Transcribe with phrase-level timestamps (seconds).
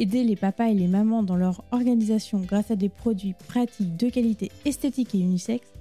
[0.00, 4.08] Aider les papas et les mamans dans leur organisation grâce à des produits pratiques de
[4.08, 5.72] qualité esthétique et unisexe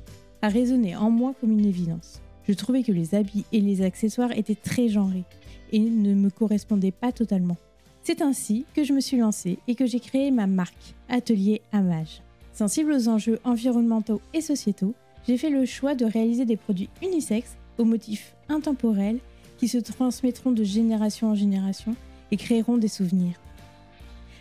[0.41, 2.19] a résonné en moi comme une évidence.
[2.47, 5.23] Je trouvais que les habits et les accessoires étaient très genrés
[5.71, 7.57] et ne me correspondaient pas totalement.
[8.01, 12.23] C'est ainsi que je me suis lancée et que j'ai créé ma marque, Atelier Amage.
[12.53, 14.95] Sensible aux enjeux environnementaux et sociétaux,
[15.27, 19.19] j'ai fait le choix de réaliser des produits unisexes aux motifs intemporels
[19.59, 21.95] qui se transmettront de génération en génération
[22.31, 23.39] et créeront des souvenirs.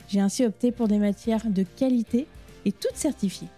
[0.09, 2.27] J'ai ainsi opté pour des matières de qualité
[2.65, 3.49] et toutes certifiées.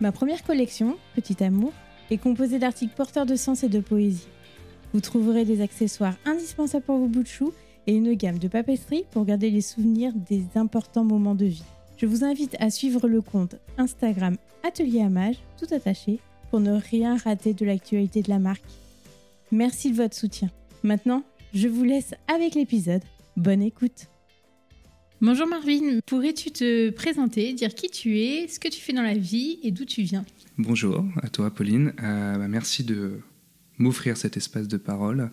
[0.00, 1.72] Ma première collection, Petit Amour,
[2.10, 4.28] est composée d'articles porteurs de sens et de poésie.
[4.92, 7.52] Vous trouverez des accessoires indispensables pour vos bouts de chou
[7.86, 11.64] et une gamme de papeterie pour garder les souvenirs des importants moments de vie.
[11.96, 14.36] Je vous invite à suivre le compte Instagram
[14.66, 16.18] Atelier Amage, tout attaché,
[16.50, 18.64] pour ne rien rater de l'actualité de la marque.
[19.50, 20.50] Merci de votre soutien.
[20.82, 23.02] Maintenant, je vous laisse avec l'épisode.
[23.36, 24.13] Bonne écoute.
[25.26, 29.14] Bonjour Marvin, pourrais-tu te présenter, dire qui tu es, ce que tu fais dans la
[29.14, 30.22] vie et d'où tu viens?
[30.58, 33.20] Bonjour à toi Pauline, euh, bah, merci de
[33.78, 35.30] m'offrir cet espace de parole.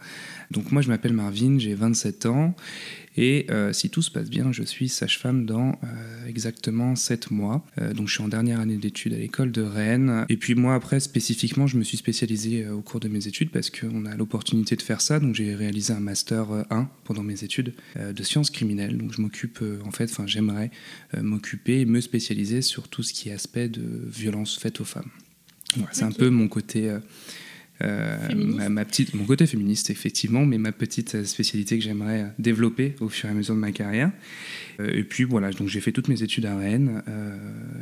[0.49, 2.55] Donc moi je m'appelle Marvin, j'ai 27 ans
[3.17, 7.65] et euh, si tout se passe bien, je suis sage-femme dans euh, exactement 7 mois.
[7.79, 10.25] Euh, donc je suis en dernière année d'études à l'école de Rennes.
[10.29, 13.69] Et puis moi après spécifiquement, je me suis spécialisé au cours de mes études parce
[13.69, 15.19] qu'on a l'opportunité de faire ça.
[15.19, 18.97] Donc j'ai réalisé un master 1 pendant mes études de sciences criminelles.
[18.97, 20.71] Donc je m'occupe en fait, enfin j'aimerais
[21.21, 25.09] m'occuper et me spécialiser sur tout ce qui est aspect de violence faite aux femmes.
[25.91, 26.93] C'est un peu mon côté
[27.81, 33.09] euh, ma, petite, mon côté féministe, effectivement, mais ma petite spécialité que j'aimerais développer au
[33.09, 34.11] fur et à mesure de ma carrière.
[34.79, 37.35] Euh, et puis voilà, donc j'ai fait toutes mes études à Rennes, euh,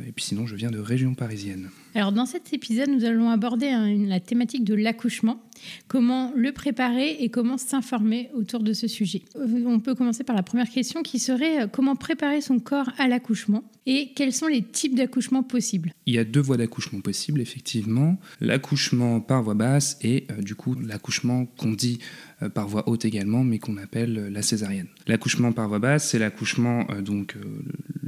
[0.08, 1.68] et puis sinon je viens de région parisienne.
[1.94, 3.70] Alors dans cet épisode, nous allons aborder
[4.06, 5.42] la thématique de l'accouchement,
[5.88, 9.22] comment le préparer et comment s'informer autour de ce sujet.
[9.34, 13.64] On peut commencer par la première question qui serait comment préparer son corps à l'accouchement
[13.86, 15.92] et quels sont les types d'accouchement possibles?
[16.06, 18.18] Il y a deux voies d'accouchement possibles, effectivement.
[18.40, 23.44] L'accouchement par voie basse et du coup l'accouchement qu'on dit euh, par voie haute également,
[23.44, 24.86] mais qu'on appelle euh, la césarienne.
[25.06, 27.36] L'accouchement par voie basse, c'est l'accouchement, euh, donc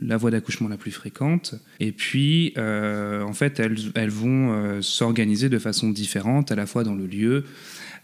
[0.00, 1.54] la voie d'accouchement la plus fréquente.
[1.80, 7.06] Et puis, en fait, elles, vont s'organiser de façon différente, à la fois dans le
[7.06, 7.44] lieu,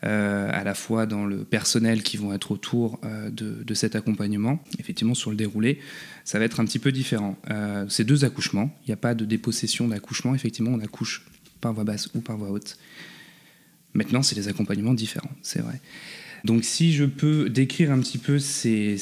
[0.03, 4.63] à la fois dans le personnel qui vont être autour de, de, cet accompagnement.
[4.79, 5.81] Effectivement, sur le déroulé,
[6.25, 7.37] ça va être un petit peu différent.
[7.89, 8.71] c'est deux accouchements.
[8.85, 10.37] Il n'y a pas de dépossession d'accouchement.
[10.37, 11.25] Effectivement, on accouche
[11.61, 12.79] par voie basse ou par voie haute.
[13.99, 15.81] Maintenant, c'est des accompagnements différents, c'est vrai.
[16.45, 18.97] Donc si je peux décrire un petit peu ces,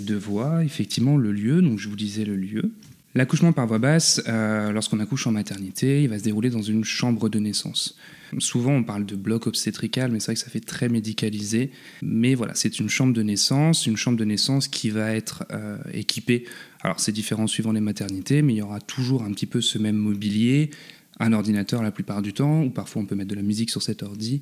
[0.00, 2.70] deux voies, effectivement le lieu, donc je vous disais le lieu.
[3.16, 6.84] L'accouchement par voie basse, euh, lorsqu'on accouche en maternité, il va se dérouler dans une
[6.84, 7.98] chambre de naissance.
[8.38, 11.72] Souvent on parle de bloc obstétrical, mais c'est vrai que ça fait très médicalisé.
[12.00, 15.78] Mais voilà, c'est une chambre de naissance, une chambre de naissance qui va être euh,
[15.92, 16.44] équipée.
[16.82, 19.78] Alors c'est différent suivant les maternités, mais il y aura toujours un petit peu ce
[19.78, 20.70] même mobilier,
[21.20, 23.82] un ordinateur la plupart du temps, ou parfois on peut mettre de la musique sur
[23.82, 24.40] cet ordi,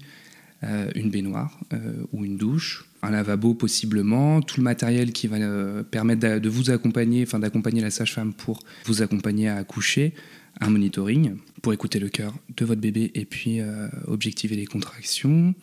[0.65, 5.37] euh, une baignoire euh, ou une douche, un lavabo possiblement, tout le matériel qui va
[5.37, 10.15] euh, permettre de vous accompagner, enfin d'accompagner la sage-femme pour vous accompagner à accoucher,
[10.61, 13.61] un monitoring pour écouter le cœur de votre bébé et puis
[14.07, 15.55] objectiver les contractions,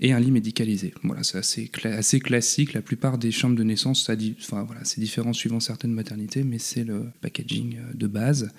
[0.00, 0.92] et un lit médicalisé.
[1.04, 2.72] Voilà, c'est assez, assez, classique.
[2.72, 4.10] La plupart des chambres de naissance,
[4.40, 8.50] enfin, voilà, c'est différent suivant certaines maternités, mais c'est le packaging de base.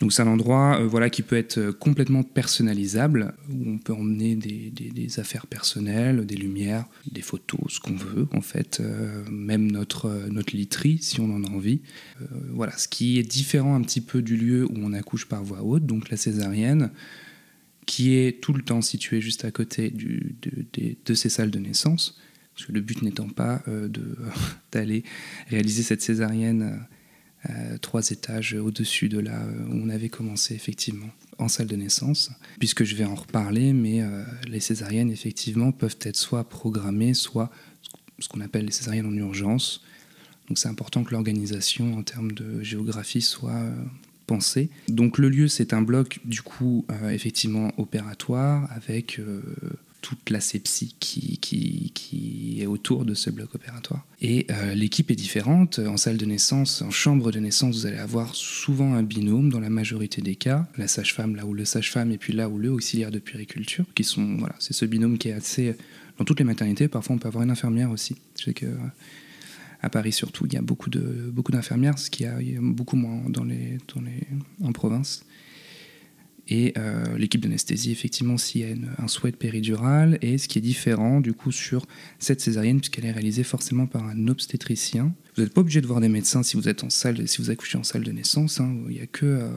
[0.00, 3.94] Donc c'est un endroit euh, voilà, qui peut être euh, complètement personnalisable, où on peut
[3.94, 9.70] emmener des, affaires personnelles, des lumières, des photos, ce qu'on veut en fait, euh, même
[9.70, 11.80] notre, notre literie si on en a envie.
[12.52, 15.62] voilà, ce qui est différent un petit peu du lieu où on accouche par voie
[15.62, 16.90] haute, donc la césarienne,
[17.86, 22.18] qui est tout le temps située juste à côté de, ces salles de naissance,
[22.54, 23.62] parce que le but n'étant pas
[24.72, 25.04] d'aller
[25.48, 26.80] réaliser cette césarienne
[27.50, 31.08] euh, trois étages au-dessus de là où on avait commencé effectivement
[31.38, 35.98] en salle de naissance, puisque je vais en reparler, mais euh, les césariennes effectivement peuvent
[36.00, 37.50] être soit programmées, soit
[38.18, 39.82] ce qu'on appelle les césariennes en urgence.
[40.48, 43.74] Donc c'est important que l'organisation en termes de géographie soit euh,
[44.26, 44.70] pensée.
[44.88, 49.20] Donc le lieu c'est un bloc du coup effectivement opératoire avec
[50.06, 54.06] toute l'asepsie qui, qui, qui, est autour de ce bloc opératoire.
[54.22, 55.80] Et euh, l'équipe est différente.
[55.80, 59.58] En salle de naissance, en chambre de naissance, vous allez avoir souvent un binôme dans
[59.58, 60.68] la majorité des cas.
[60.78, 64.04] La sage-femme, là où le sage-femme, et puis là où le auxiliaire de puériculture, qui
[64.04, 65.74] sont, voilà, c'est ce binôme qui est assez.
[66.18, 68.14] Dans toutes les maternités, parfois on peut avoir une infirmière aussi.
[68.38, 68.66] Je sais que.
[69.82, 72.96] À Paris surtout, il y a beaucoup de beaucoup d'infirmières, ce qui a, a beaucoup
[72.96, 74.26] moins dans les, dans les
[74.66, 75.22] en province
[76.48, 80.62] et euh, l'équipe d'anesthésie, effectivement, s'il y a un souhait péridural, et ce qui est
[80.62, 81.86] différent du coup sur
[82.18, 85.12] cette césarienne, puisqu'elle est réalisée forcément par un obstétricien.
[85.36, 87.50] Vous n'êtes pas obligé de voir des médecins si vous êtes en salle, si vous
[87.50, 88.60] accouchez en salle de naissance.
[88.60, 88.76] Hein.
[88.88, 89.50] Il n'y a que euh,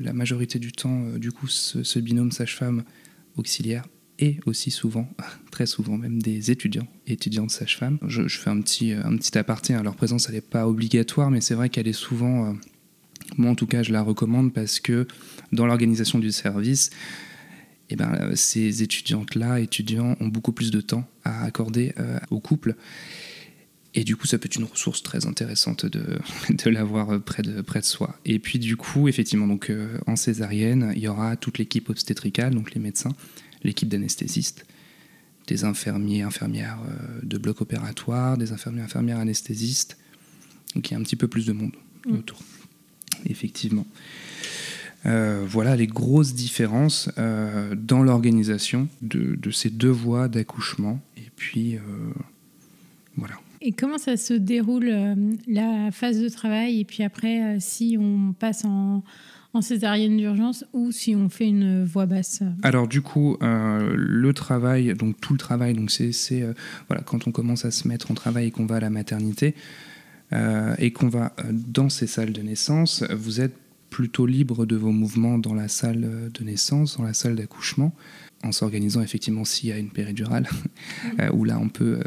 [0.00, 2.84] la majorité du temps, euh, du coup, ce, binôme sage-femme
[3.36, 3.84] auxiliaire
[4.18, 5.10] et aussi souvent,
[5.50, 7.98] très souvent même, des étudiants et étudiantes sage-femme.
[8.06, 9.82] Je, je, fais un petit, un petit aparté, hein.
[9.82, 12.56] leur présence, elle n'est pas obligatoire, mais c'est vrai qu'elle est souvent
[13.36, 15.06] moi, en tout cas, je la recommande parce que
[15.52, 16.90] dans l'organisation du service,
[17.90, 22.40] eh ben, euh, ces étudiantes-là, étudiants, ont beaucoup plus de temps à accorder euh, au
[22.40, 22.74] couple.
[23.94, 26.18] Et du coup, ça peut être une ressource très intéressante de,
[26.50, 28.18] de l'avoir près de, près de soi.
[28.24, 32.54] Et puis, du coup, effectivement, donc, euh, en césarienne, il y aura toute l'équipe obstétricale,
[32.54, 33.12] donc les médecins,
[33.62, 34.66] l'équipe d'anesthésistes,
[35.46, 36.78] des infirmiers, infirmières
[37.22, 39.96] de bloc opératoire, des infirmiers, infirmières anesthésistes.
[40.74, 41.72] Donc, il y a un petit peu plus de monde
[42.04, 42.14] mmh.
[42.14, 42.42] autour
[43.30, 43.86] effectivement.
[45.06, 51.00] Euh, voilà les grosses différences euh, dans l'organisation de, ces deux voies d'accouchement.
[51.16, 51.80] Et puis, euh,
[53.16, 53.34] voilà.
[53.60, 54.92] Et comment ça se déroule
[55.46, 59.02] la phase de travail et puis après si on passe en,
[59.54, 62.42] en césarienne d'urgence ou si on fait une voix basse?
[62.62, 66.44] Alors du coup, le travail, donc tout le travail, donc c'est
[66.88, 69.54] voilà quand on commence à se mettre en travail et qu'on va à la maternité,
[70.32, 73.54] et qu'on va euh, dans ces salles de naissance, vous êtes
[73.90, 77.94] plutôt libre de vos mouvements dans la salle de naissance, dans la salle d'accouchement,
[78.42, 80.48] en s'organisant effectivement s'il y a une péridurale,
[81.20, 82.00] euh, où là on peut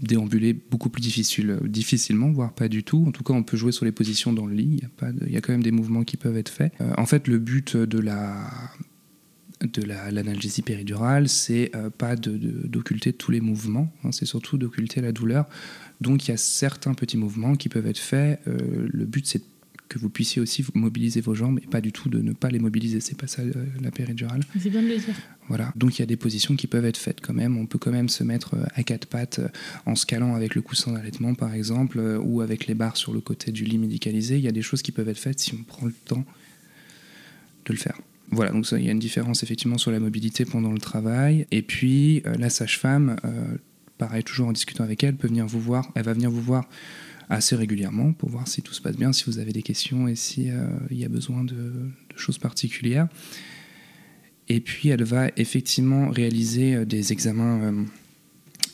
[0.00, 3.04] déambuler beaucoup plus difficile, difficilement, voire pas du tout.
[3.06, 4.80] En tout cas, on peut jouer sur les positions dans le lit,
[5.24, 6.72] il y, a quand même des mouvements qui peuvent être faits.
[6.96, 8.50] en fait, le but de la
[9.60, 15.48] de l'analgésie péridurale, c'est pas d'occulter tous les mouvements, hein, c'est surtout d'occulter la douleur.
[16.00, 18.40] Donc il y a certains petits mouvements qui peuvent être faits.
[18.46, 19.42] Euh, le but c'est
[19.88, 22.58] que vous puissiez aussi mobiliser vos jambes et pas du tout de ne pas les
[22.58, 23.00] mobiliser.
[23.00, 24.42] C'est pas ça euh, la péridurale.
[24.60, 25.14] C'est bien de le dire.
[25.48, 25.72] Voilà.
[25.76, 27.56] Donc il y a des positions qui peuvent être faites quand même.
[27.56, 29.40] On peut quand même se mettre euh, à quatre pattes
[29.86, 33.20] en se calant avec le coussin d'allaitement par exemple ou avec les barres sur le
[33.20, 34.36] côté du lit médicalisé.
[34.36, 36.24] Il y a des choses qui peuvent être faites si on prend le temps
[37.64, 37.98] de le faire.
[38.30, 41.46] Voilà, donc ça, il y a une différence effectivement sur la mobilité pendant le travail.
[41.50, 43.16] Et puis la sage-femme,
[43.98, 45.90] pareil, toujours en discutant avec elle, peut venir vous voir.
[45.94, 46.68] Elle va venir vous voir
[47.28, 50.14] assez régulièrement pour voir si tout se passe bien, si vous avez des questions et
[50.14, 53.06] s'il euh, y a besoin de, choses particulières.
[54.48, 57.84] Et puis elle va effectivement réaliser euh, des examens euh,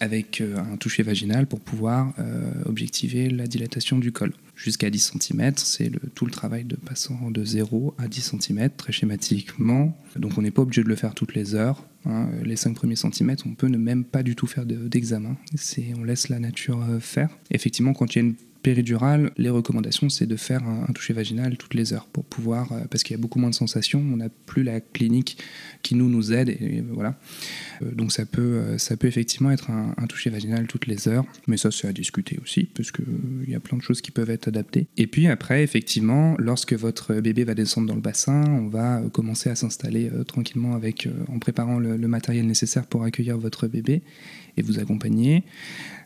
[0.01, 2.13] avec un toucher vaginal pour pouvoir
[2.67, 4.33] objectiver la dilatation du col.
[4.57, 8.93] Jusqu'à 10 cm, c'est tout le travail de passant de 0 à 10 cm, très
[8.93, 9.97] schématiquement.
[10.17, 11.85] Donc on n'est pas obligé de le faire toutes les heures.
[12.07, 15.37] Hein, les 5 premiers centimètres, on peut ne même pas du tout faire d'examen.
[15.99, 17.31] on laisse la nature euh, faire.
[17.51, 18.35] Effectivement, quand il y a une
[18.65, 22.81] péridurale, les recommandations, c'est de faire un, toucher vaginal toutes les heures pour pouvoir, euh,
[22.91, 25.37] parce qu'il y a beaucoup moins de sensations, on n'a plus la clinique
[25.83, 27.21] qui nous nous aide, et, voilà.
[27.83, 31.59] Euh, donc ça peut, ça peut effectivement être un, toucher vaginal toutes les heures, mais
[31.59, 33.05] ça c'est à discuter aussi, parce qu'il
[33.49, 34.87] y a plein de choses qui peuvent être adaptées.
[34.97, 39.51] Et puis après, effectivement, lorsque votre bébé va descendre dans le bassin, on va commencer
[39.51, 44.03] à s'installer tranquillement avec, en préparant le matériel nécessaire pour accueillir votre bébé
[44.57, 45.45] et vous accompagner.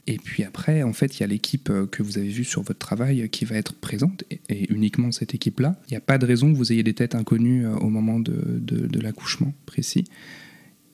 [0.08, 2.62] Et puis après, en fait, il y a l'équipe euh, que vous avez vue sur
[2.62, 5.78] votre travail qui va être présente, et uniquement cette équipe-là.
[5.86, 8.18] Il n'y a pas de raison que vous ayez des têtes inconnues euh, au moment
[8.18, 10.04] de, l'accouchement précis.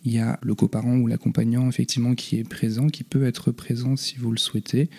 [0.05, 3.95] Il y a le coparent ou l'accompagnant, effectivement, qui est présent, qui peut être présent
[3.95, 4.91] si vous le souhaitez.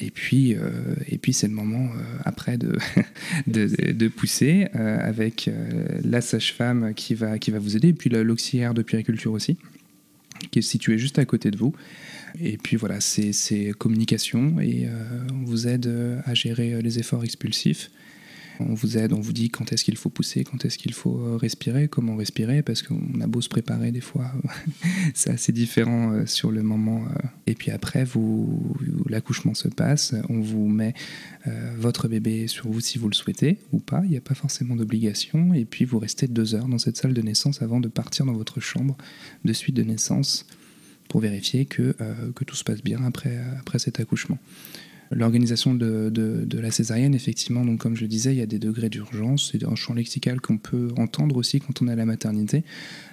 [0.00, 0.54] Et puis,
[1.08, 1.88] et puis c'est le moment
[2.24, 2.78] après de,
[4.08, 5.50] pousser avec
[6.04, 9.56] la sage-femme qui va, qui va vous aider, et puis l'auxiliaire de puériculture aussi,
[10.50, 11.74] qui est situé juste à côté de vous.
[12.40, 14.86] Et puis voilà, c'est communication et
[15.32, 15.90] on vous aide
[16.24, 17.90] à gérer les efforts expulsifs
[18.60, 21.18] on vous aide, on vous dit quand est-ce qu'il faut pousser, quand est-ce qu'il faut
[21.18, 24.32] euh, respirer, comment respirer, parce qu'on a beau se préparer des fois,
[25.14, 27.04] c'est assez différent euh, sur le moment.
[27.04, 27.28] Euh.
[27.46, 28.76] Et puis après, vous,
[29.08, 30.94] l'accouchement se passe, on vous met
[31.78, 34.76] votre bébé sur vous si vous le souhaitez ou pas, il n'y a pas forcément
[34.76, 38.26] d'obligation, et puis vous restez deux heures dans cette salle de naissance avant de partir
[38.26, 38.98] dans votre chambre
[39.46, 40.46] de suite de naissance
[41.08, 41.96] pour vérifier que,
[42.46, 44.38] tout se passe bien après cet accouchement.
[45.10, 49.50] L'organisation de, la césarienne, effectivement, donc comme je disais, il y a des degrés d'urgence,
[49.52, 52.62] c'est un champ lexical qu'on peut entendre aussi quand on est à la maternité,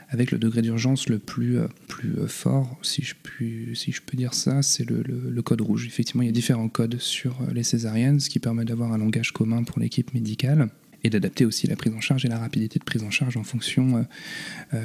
[0.10, 1.68] avec le degré d'urgence le plus, euh,
[2.04, 5.88] euh, fort, si je, puis, si je peux dire ça, c'est le, le, code rouge.
[5.88, 8.98] Effectivement, il y a différents codes sur euh, les césariennes, ce qui permet d'avoir un
[8.98, 10.70] langage commun pour l'équipe médicale
[11.06, 13.44] et d'adapter aussi la prise en charge et la rapidité de prise en charge en
[13.44, 14.06] fonction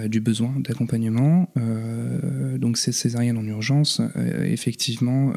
[0.06, 1.48] du besoin d'accompagnement.
[2.58, 4.00] donc ces césariennes en urgence,
[4.44, 5.32] effectivement,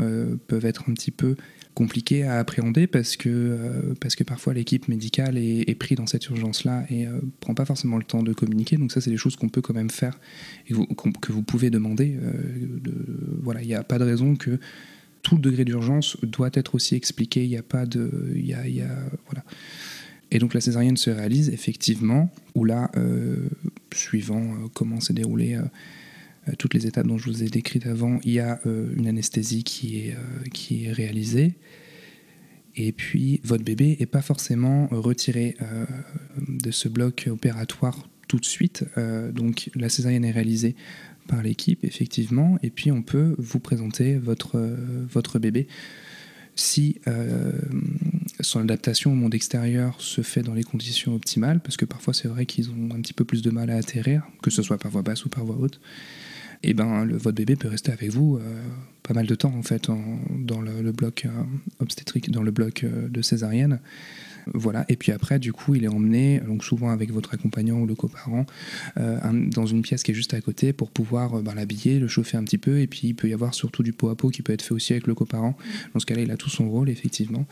[0.47, 1.35] peuvent être un petit peu
[1.73, 6.07] compliqué à appréhender parce que, euh, parce que parfois l'équipe médicale est, est prise dans
[6.07, 8.77] cette urgence-là et ne euh, prend pas forcément le temps de communiquer.
[8.77, 10.19] Donc ça, c'est des choses qu'on peut quand même faire
[10.67, 10.73] et
[11.21, 12.17] que vous pouvez demander.
[12.21, 12.33] Euh,
[12.81, 12.93] de,
[13.41, 14.59] voilà, il n'y a pas de raison que
[15.21, 17.43] tout le degré d'urgence doit être aussi expliqué.
[17.43, 18.33] Il n'y a pas de...
[18.35, 18.89] Y a,
[19.25, 19.43] voilà.
[20.33, 22.91] Et donc la césarienne se réalise effectivement, où là,
[23.93, 25.57] suivant comment s'est déroulé
[26.49, 29.07] euh, toutes les étapes dont je vous ai décrites avant, il y a euh, une
[29.07, 31.53] anesthésie qui est, euh, qui est réalisée.
[32.75, 35.55] Et puis, votre bébé n'est pas forcément retiré
[36.47, 38.83] de ce bloc opératoire tout de suite.
[39.31, 40.75] donc, la césarienne est réalisée
[41.27, 44.59] par l'équipe, effectivement, et puis on peut vous présenter votre,
[45.07, 45.67] votre bébé.
[46.55, 46.99] Si
[48.43, 52.27] son adaptation au monde extérieur se fait dans les conditions optimales, parce que parfois c'est
[52.27, 54.91] vrai qu'ils ont un petit peu plus de mal à atterrir, que ce soit par
[54.91, 55.79] voie basse ou par voie haute,
[56.65, 58.63] et eh ben votre bébé peut rester avec vous euh,
[59.03, 59.89] pas mal de temps en fait
[60.29, 61.43] dans le, bloc euh,
[61.79, 63.79] obstétrique, dans le bloc euh, de césarienne.
[64.53, 64.85] Voilà.
[64.89, 67.95] Et puis après, du coup, il est emmené, donc souvent avec votre accompagnant ou le
[67.95, 68.45] coparent,
[68.97, 69.19] euh,
[69.49, 72.37] dans une pièce qui est juste à côté pour pouvoir euh, ben, l'habiller, le chauffer
[72.37, 72.79] un petit peu.
[72.79, 74.73] Et puis, il peut y avoir surtout du pot à pot qui peut être fait
[74.73, 75.55] aussi avec le coparent.
[75.93, 77.45] Dans ce cas-là, il a tout son rôle, effectivement.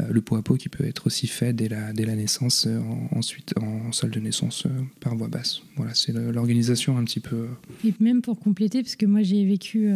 [0.00, 2.68] Euh, le pot à pot qui peut être aussi fait dès la, dès la naissance,
[3.12, 4.66] ensuite en, salle de naissance
[5.00, 5.62] par voie basse.
[5.76, 7.48] Voilà, c'est l'organisation un petit peu.
[7.84, 9.90] Et même pour compléter, parce que moi, j'ai vécu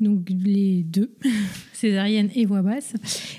[0.00, 1.10] donc les deux,
[1.72, 2.94] césarienne et voix basse.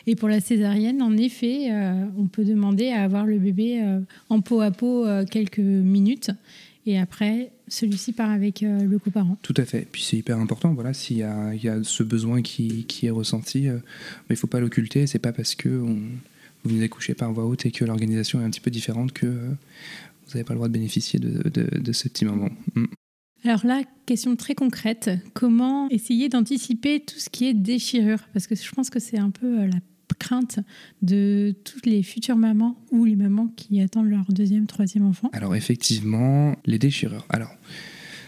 [0.08, 4.00] Et pour la césarienne, en effet, euh, on peut demander à avoir le bébé euh,
[4.30, 6.32] en peau à peau euh, quelques minutes.
[6.86, 9.38] Et après, celui-ci part avec le coparent.
[9.44, 9.88] Tout à fait.
[9.91, 10.74] Puis c'est hyper important.
[10.74, 13.82] Voilà, s'il y, a, ce besoin qui, est ressenti, il
[14.32, 15.06] ne faut pas l'occulter.
[15.06, 16.00] C'est pas parce que on,
[16.63, 19.27] vous venez coucher par voix haute et que l'organisation est un petit peu différente que
[19.27, 22.50] vous n'avez pas le droit de bénéficier de ce petit moment.
[22.74, 22.86] Mm.
[23.43, 28.19] Alors là, question très concrète, comment essayer d'anticiper tout ce qui est déchirure?
[28.33, 29.79] Parce que je pense que c'est un peu euh, la
[30.19, 30.60] crainte
[31.01, 35.29] de toutes les futures mamans ou les mamans qui attendent leur deuxième, troisième enfant.
[35.33, 37.25] Alors effectivement, les déchirures.
[37.29, 37.50] Alors,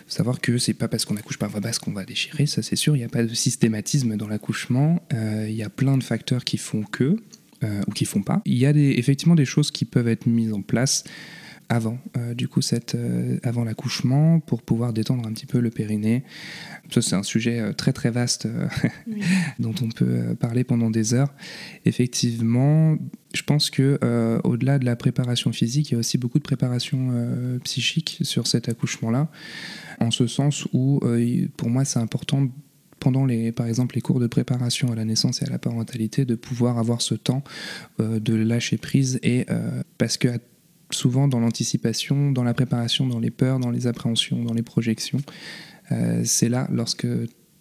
[0.07, 2.75] savoir que c'est pas parce qu'on accouche par voie basse qu'on va déchirer, ça c'est
[2.75, 6.03] sûr, il n'y a pas de systématisme dans l'accouchement, euh, il y a plein de
[6.03, 7.17] facteurs qui font que,
[7.63, 8.41] euh, ou qui font pas.
[8.45, 11.03] Il y a effectivement des choses qui peuvent être mises en place
[11.69, 15.69] avant, euh, du coup, cette, euh, avant l'accouchement, pour pouvoir détendre un petit peu le
[15.69, 16.23] périnée.
[16.89, 18.47] Ça, c'est un sujet euh, très très vaste
[19.59, 21.33] dont on peut parler pendant des heures.
[21.85, 22.97] Effectivement,
[23.33, 23.99] je pense que
[24.43, 27.09] au-delà de la préparation physique, il y a aussi beaucoup de préparation
[27.63, 29.27] psychique sur cet accouchement-là,
[29.99, 30.99] en ce sens où,
[31.57, 32.47] pour moi, c'est important
[32.99, 36.25] pendant les, par exemple les cours de préparation à la naissance et à la parentalité,
[36.25, 37.43] de pouvoir avoir ce temps
[37.97, 39.47] de lâcher prise et
[39.97, 40.27] parce que
[40.93, 45.19] souvent dans l'anticipation, dans la préparation, dans les peurs, dans les appréhensions, dans les projections.
[45.91, 47.07] Euh, c'est là, lorsque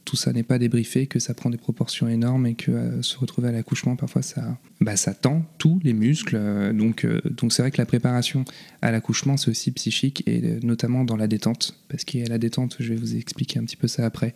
[0.05, 3.17] tout ça n'est pas débriefé, que ça prend des proportions énormes et que euh, se
[3.19, 6.37] retrouver à l'accouchement, parfois ça, bah, ça tend tous les muscles.
[6.37, 8.45] Euh, donc donc c'est vrai que la préparation
[8.81, 11.77] à l'accouchement, c'est aussi psychique et notamment dans la détente.
[11.89, 14.35] Parce qu'il y a la détente, je vais vous expliquer un petit peu ça après,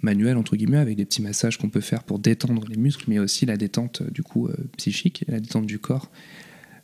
[0.00, 3.18] manuel entre guillemets, avec des petits massages qu'on peut faire pour détendre les muscles, mais
[3.18, 6.10] aussi la détente du coup psychique, la détente du corps.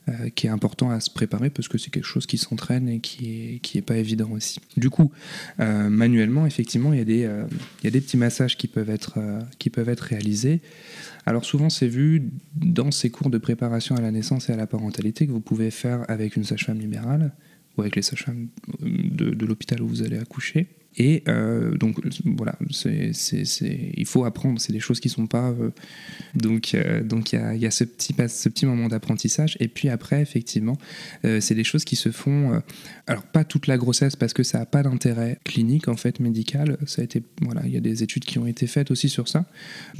[0.08, 2.98] Euh, qui est important à se préparer parce que c'est quelque chose qui s'entraîne et
[2.98, 4.58] qui est, qui est pas évident aussi.
[4.76, 5.12] Du coup,
[5.60, 7.44] euh, manuellement, effectivement, il y, a des, euh,
[7.84, 9.20] y a des petits massages qui peuvent être,
[9.60, 10.60] qui peuvent être réalisés.
[11.24, 14.66] Alors souvent, c'est vu dans ces cours de préparation à la naissance et à la
[14.66, 17.32] parentalité que vous pouvez faire avec une sage-femme libérale
[17.76, 18.48] ou avec les sages-femmes
[18.80, 20.66] de l'hôpital où vous allez accoucher.
[20.98, 25.50] Et euh, donc voilà, il faut apprendre, c'est des choses qui sont pas...
[25.50, 25.70] Euh,
[26.34, 29.56] donc euh, donc il y a, ce, petit, moment d'apprentissage.
[29.60, 30.76] Et puis après, effectivement,
[31.22, 32.62] c'est des choses qui se font...
[33.06, 36.76] alors pas toute la grossesse parce que ça n'a pas d'intérêt clinique, en fait, médical.
[36.86, 37.02] Ça
[37.40, 39.46] voilà, il y a des études qui ont été faites aussi sur ça.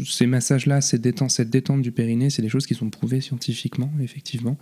[0.05, 0.27] Ces
[0.81, 4.57] cette détente, cette détente du périnée, c'est des choses qui sont prouvées scientifiquement, effectivement.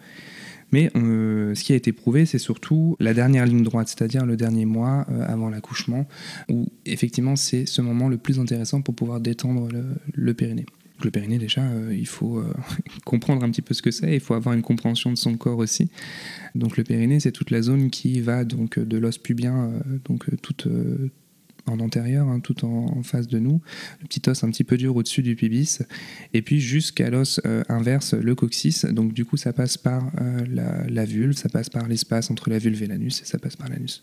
[0.72, 4.36] Mais euh, ce qui a été prouvé, c'est surtout la dernière ligne droite, c'est-à-dire le
[4.36, 6.06] dernier mois euh, avant l'accouchement,
[6.48, 9.68] où effectivement c'est ce moment le plus intéressant pour pouvoir détendre
[10.14, 10.66] le, périnée.
[11.02, 12.42] Le périnée, déjà, euh, il faut
[13.04, 15.58] comprendre un petit peu ce que c'est, il faut avoir une compréhension de son corps
[15.58, 15.90] aussi.
[16.54, 19.72] Donc le périnée, c'est toute la zone qui va donc de l'os pubien,
[20.04, 20.68] donc toute,
[21.66, 23.60] en antérieur, hein, tout en, face de nous,
[24.00, 25.80] le petit os un petit peu dur au-dessus du pubis,
[26.34, 28.86] et puis jusqu'à l'os euh, inverse, le coccyx.
[28.86, 32.58] Donc du coup, ça passe par euh, la, vulve, ça passe par l'espace entre la
[32.58, 34.02] vulve et l'anus, et ça passe par l'anus.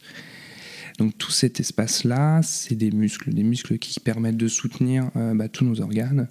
[0.98, 5.48] Donc tout cet espace-là, c'est des muscles, des muscles qui permettent de soutenir euh, bah,
[5.48, 6.28] tous nos organes,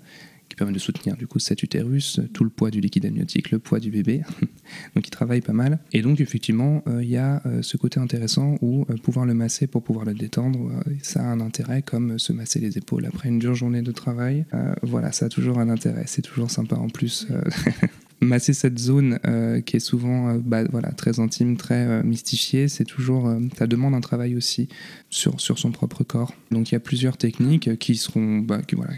[0.56, 3.78] permet de soutenir du coup cet utérus, tout le poids du liquide amniotique, le poids
[3.78, 4.22] du bébé.
[4.94, 5.78] donc il travaille pas mal.
[5.92, 9.34] Et donc effectivement, euh, il y a euh, ce côté intéressant où euh, pouvoir le
[9.34, 13.28] masser pour pouvoir le détendre, ça a un intérêt comme se masser les épaules après
[13.28, 14.44] une dure journée de travail.
[14.82, 16.04] voilà, ça a toujours un intérêt.
[16.06, 17.26] C'est toujours sympa en plus.
[18.20, 22.68] masser cette zone euh, qui est souvent euh, bah, voilà, très intime, très euh, mystifiée,
[22.68, 24.68] c'est toujours, ça demande un travail aussi
[25.11, 26.35] sur, sur son propre corps.
[26.50, 28.92] Donc il y a plusieurs techniques qui seront, bah, qui, voilà,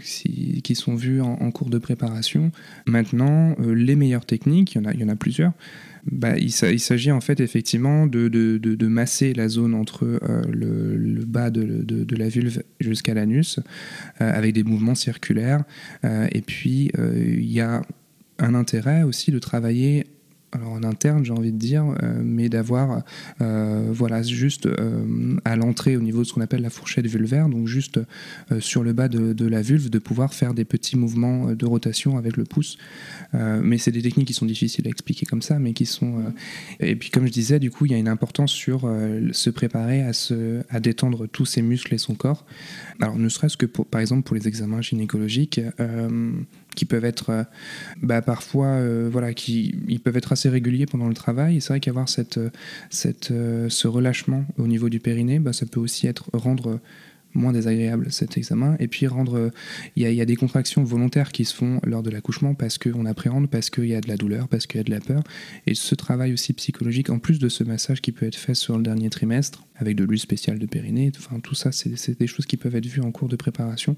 [0.73, 2.51] sont vues en, cours de préparation.
[2.85, 5.51] Maintenant, les meilleures techniques, il y en a, il y en a plusieurs.
[6.09, 11.25] Bah, il, s'agit en fait effectivement de, de, de, masser la zone entre le, le,
[11.25, 13.59] bas de, la vulve jusqu'à l'anus
[14.19, 15.63] avec des mouvements circulaires.
[16.03, 17.81] et puis il y a
[18.39, 20.07] un intérêt aussi de travailler
[20.51, 23.03] alors en interne j'ai envie de dire, euh, mais d'avoir
[23.41, 27.49] euh, voilà juste euh, à l'entrée au niveau de ce qu'on appelle la fourchette vulvaire,
[27.49, 27.99] donc juste
[28.59, 32.37] sur le bas de, la vulve, de pouvoir faire des petits mouvements de rotation avec
[32.37, 32.77] le pouce.
[33.33, 36.33] mais c'est des techniques qui sont difficiles à expliquer comme ça, mais qui sont
[36.79, 38.89] et puis comme je disais, du coup il y a une importance sur
[39.31, 42.45] se préparer à se à détendre tous ses muscles et son corps.
[43.01, 45.61] Alors ne serait-ce que pour, par exemple pour les examens gynécologiques
[46.75, 47.43] qui peuvent être euh,
[48.01, 51.57] bah, parfois euh, voilà qui ils peuvent être assez réguliers pendant le travail.
[51.57, 52.49] Et c'est vrai qu'avoir cette, euh,
[52.89, 53.33] cette
[53.69, 56.79] ce relâchement au niveau du périnée bah, ça peut aussi être rendre
[57.35, 58.75] moins désagréable cet examen.
[58.79, 59.51] Et puis rendre
[59.95, 63.05] il y, y, a des contractions volontaires qui se font lors de l'accouchement parce qu'on
[63.05, 65.21] appréhende parce qu'il y a de la douleur parce qu'il y a de la peur.
[65.67, 68.77] Et ce travail aussi psychologique en plus de ce massage qui peut être fait sur
[68.77, 72.45] le dernier trimestre avec de l'huile spéciale de périnée enfin tout ça c'est des choses
[72.45, 73.95] qui peuvent être vues en cours de préparation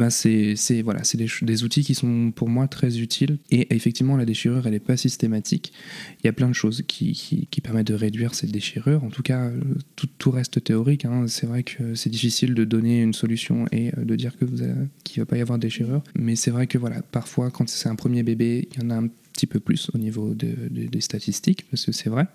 [0.00, 3.38] ben c'est voilà, des, des outils qui sont pour moi très utiles.
[3.50, 5.74] Et effectivement, la déchirure, elle n'est pas systématique.
[6.22, 7.12] Il y a plein de choses qui,
[7.50, 9.04] qui, permettent de réduire cette déchirure.
[9.04, 9.60] En tout cas, euh,
[9.96, 11.04] tout, tout reste théorique.
[11.04, 11.26] Hein.
[11.28, 15.22] C'est vrai que c'est difficile de donner une solution et euh, de dire qu'il ne
[15.22, 16.02] va pas y avoir de déchirure.
[16.18, 18.94] Mais c'est vrai que voilà, parfois, quand c'est un premier bébé, il y en a
[18.94, 22.26] un petit peu plus au niveau des statistiques, parce que c'est vrai.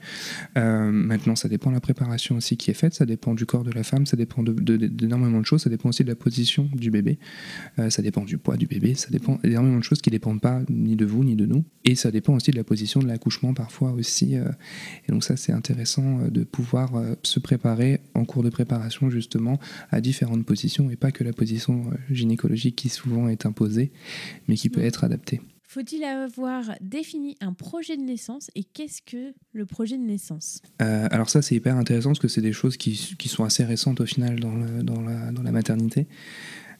[0.57, 3.63] Euh, maintenant, ça dépend de la préparation aussi qui est faite, ça dépend du corps
[3.63, 6.91] de la femme, ça dépend d'énormément de, choses, ça dépend aussi de la position du
[6.91, 7.19] bébé,
[7.79, 10.41] euh, ça dépend du poids du bébé, ça dépend d'énormément de choses qui ne dépendent
[10.41, 13.07] pas ni de vous ni de nous, et ça dépend aussi de la position de
[13.07, 14.37] l'accouchement parfois aussi.
[14.37, 14.49] Euh,
[15.07, 16.91] et donc ça, c'est intéressant de pouvoir
[17.23, 19.59] se préparer en cours de préparation justement
[19.91, 23.91] à différentes positions, et pas que la position gynécologique qui souvent est imposée,
[24.47, 25.41] mais qui peut être adaptée.
[25.67, 30.61] Faut-il avoir défini un projet de naissance et qu'est-ce que le projet de naissance?
[30.81, 32.95] Euh, Alors ça c'est hyper intéressant parce que c'est des choses qui,
[33.27, 34.53] sont assez récentes au final dans,
[35.01, 36.07] la, maternité.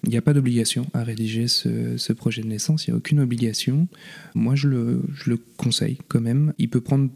[0.04, 2.98] Il n'y a pas d'obligation à rédiger ce, ce, projet de naissance, il n'y a
[2.98, 3.88] aucune obligation.
[4.36, 6.54] Moi je le, je le conseille quand même.
[6.58, 7.10] Il peut prendre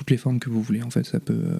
[0.00, 0.82] toutes les formes que vous voulez.
[0.82, 1.58] En fait, ça peut, euh,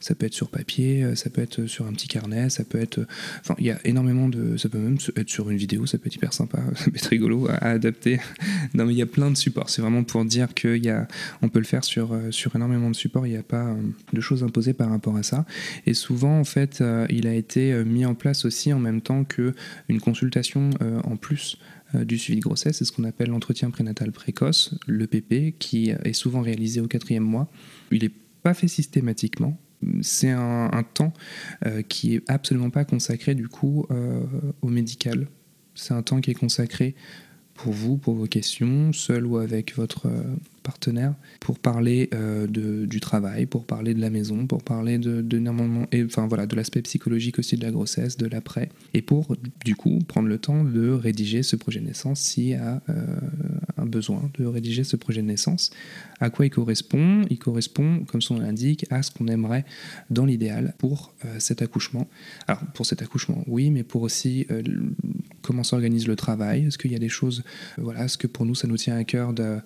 [0.00, 2.80] ça peut être sur papier, euh, ça peut être sur un petit carnet, ça peut
[2.80, 3.06] être.
[3.40, 4.56] Enfin, il y a énormément de.
[4.56, 7.08] Ça peut même être sur une vidéo, ça peut être hyper sympa, ça peut être
[7.08, 8.18] rigolo à, adapter.
[8.74, 9.68] non, mais il y a plein de supports.
[9.68, 10.92] C'est vraiment pour dire qu'il y.
[11.42, 13.26] On peut le faire sur, euh, sur énormément de supports.
[13.26, 13.76] Il n'y a pas
[14.14, 15.44] de choses imposées par rapport à ça.
[15.84, 20.00] Et souvent, en fait, il a été mis en place aussi en même temps qu'une
[20.00, 20.70] consultation
[21.04, 25.58] en plus euh, du suivi de grossesse, c'est ce qu'on appelle l'entretien prénatal précoce, l'EPP,
[25.58, 27.50] qui est souvent réalisé au quatrième mois.
[27.90, 28.10] Il n'est
[28.42, 29.58] pas fait systématiquement.
[30.00, 31.12] C'est un, temps
[31.66, 34.22] euh, qui est absolument pas consacré du coup euh,
[34.60, 35.26] au médical.
[35.74, 36.94] C'est un temps qui est consacré
[37.54, 40.08] pour vous, pour vos questions, seul ou avec votre
[40.62, 45.20] partenaire pour parler euh, de, du travail, pour parler de la maison, pour parler de,
[45.20, 45.38] de
[45.92, 49.74] et, enfin voilà, de l'aspect psychologique aussi de la grossesse, de l'après, et pour du
[49.74, 52.92] coup prendre le temps de rédiger ce projet de naissance s'il y a euh,
[53.76, 55.70] un besoin de rédiger ce projet de naissance.
[56.20, 57.22] À quoi il correspond?
[57.28, 59.64] Il correspond, comme son nom l'indique, à ce qu'on aimerait
[60.10, 62.08] dans l'idéal pour euh, cet accouchement.
[62.46, 64.46] Alors pour cet accouchement, oui, mais pour aussi
[65.42, 66.66] comment s'organise le travail?
[66.66, 67.42] Est-ce qu'il y a des choses,
[67.76, 69.58] voilà, est-ce que pour nous ça nous tient à cœur de,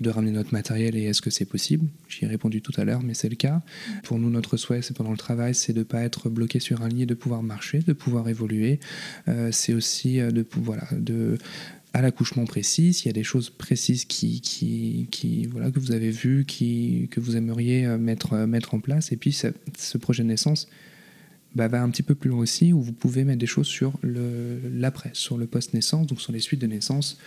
[0.00, 1.86] de ramener notre matériel et est-ce que c'est possible?
[2.08, 3.62] J'y ai répondu tout à l'heure, mais c'est le cas.
[4.02, 6.82] Pour nous, notre souhait, c'est pendant le travail, c'est de ne pas être bloqué sur
[6.82, 8.80] un lit, de pouvoir marcher, de pouvoir évoluer.
[9.28, 11.38] Euh, c'est aussi euh, de voilà, de
[11.92, 15.92] à l'accouchement précis, s'il y a des choses précises qui, qui, qui, voilà, que vous
[15.92, 19.12] avez vues, qui, que vous aimeriez euh, mettre, mettre en place.
[19.12, 20.68] Et puis ce projet de naissance,
[21.54, 23.98] bah, va un petit peu plus loin aussi, où vous pouvez mettre des choses sur
[24.02, 27.18] l'après, sur le post-naissance, donc sur les suites de naissance,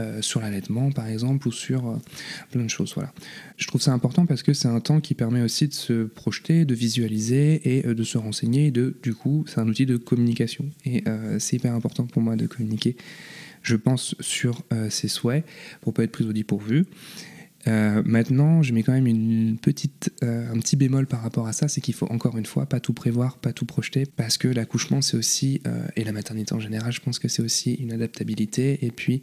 [0.00, 1.96] euh, sur l'allaitement par exemple, ou sur euh,
[2.50, 2.92] plein de choses.
[2.94, 3.12] Voilà.
[3.56, 6.64] Je trouve ça important parce que c'est un temps qui permet aussi de se projeter,
[6.64, 8.70] de visualiser et euh, de se renseigner.
[8.70, 10.64] de, du coup, c'est un outil de communication.
[10.84, 11.04] Et
[11.38, 12.96] c'est hyper important pour moi de communiquer,
[13.62, 15.44] je pense, sur ses souhaits
[15.80, 16.86] pour pas être pris au dépourvu.
[17.68, 21.52] Euh, maintenant, je mets quand même une petite, euh, un petit bémol par rapport à
[21.52, 24.48] ça, c'est qu'il faut encore une fois pas tout prévoir, pas tout projeter, parce que
[24.48, 27.92] l'accouchement c'est aussi, euh, et la maternité en général, je pense que c'est aussi une
[27.92, 29.22] adaptabilité, et puis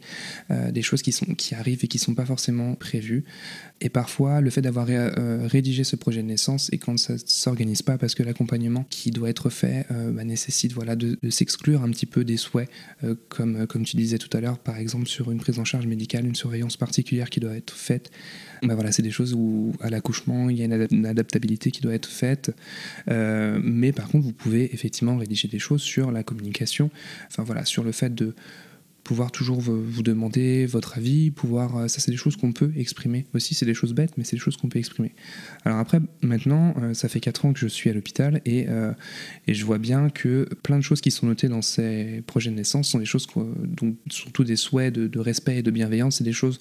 [0.70, 3.24] des choses qui, sont, qui arrivent et qui sont pas forcément prévues.
[3.80, 7.82] Et parfois, le fait d'avoir rédigé ce projet de naissance et quand ça ne s'organise
[7.82, 12.06] pas, parce que l'accompagnement qui doit être fait bah, nécessite voilà, de, s'exclure un petit
[12.06, 12.70] peu des souhaits,
[13.28, 16.26] comme, comme tu disais tout à l'heure, par exemple sur une prise en charge médicale,
[16.26, 18.10] une surveillance particulière qui doit être faite
[18.62, 21.94] bah voilà, c'est des choses où à l'accouchement, il y a une, adaptabilité qui doit
[21.94, 22.54] être faite.
[23.10, 26.90] Euh, mais par contre, vous pouvez effectivement rédiger des choses sur la communication,
[27.28, 28.34] enfin voilà, sur le fait de
[29.04, 33.24] pouvoir toujours vous demander votre avis, pouvoir euh, ça c'est des choses qu'on peut exprimer
[33.34, 35.14] aussi, c'est des choses bêtes mais c'est des choses qu'on peut exprimer.
[35.64, 38.66] Alors après maintenant euh, ça fait 4 ans que je suis à l'hôpital et,
[39.46, 42.56] et je vois bien que plein de choses qui sont notées dans ces projets de
[42.56, 46.24] naissance sont des choses dont surtout des souhaits de, de respect et de bienveillance, c'est
[46.24, 46.58] des choses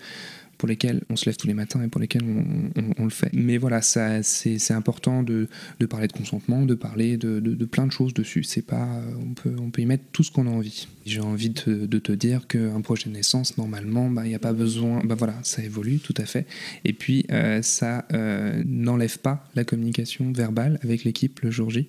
[0.58, 3.30] pour lesquels on se lève tous les matins et pour lesquels on, le fait.
[3.34, 5.48] Mais voilà, ça, c'est, important de,
[5.90, 8.44] parler de consentement, de parler de, plein de choses dessus.
[8.44, 8.88] C'est pas,
[9.20, 10.88] on peut, on peut y mettre tout ce qu'on a envie.
[11.06, 14.54] J'ai envie de, te dire qu'un projet de naissance, normalement, bah, il n'y a pas
[14.54, 15.02] besoin.
[15.04, 16.48] Bah voilà, ça évolue tout à fait.
[16.84, 21.88] Et puis, euh, ça euh, n'enlève pas la communication verbale avec l'équipe le jour J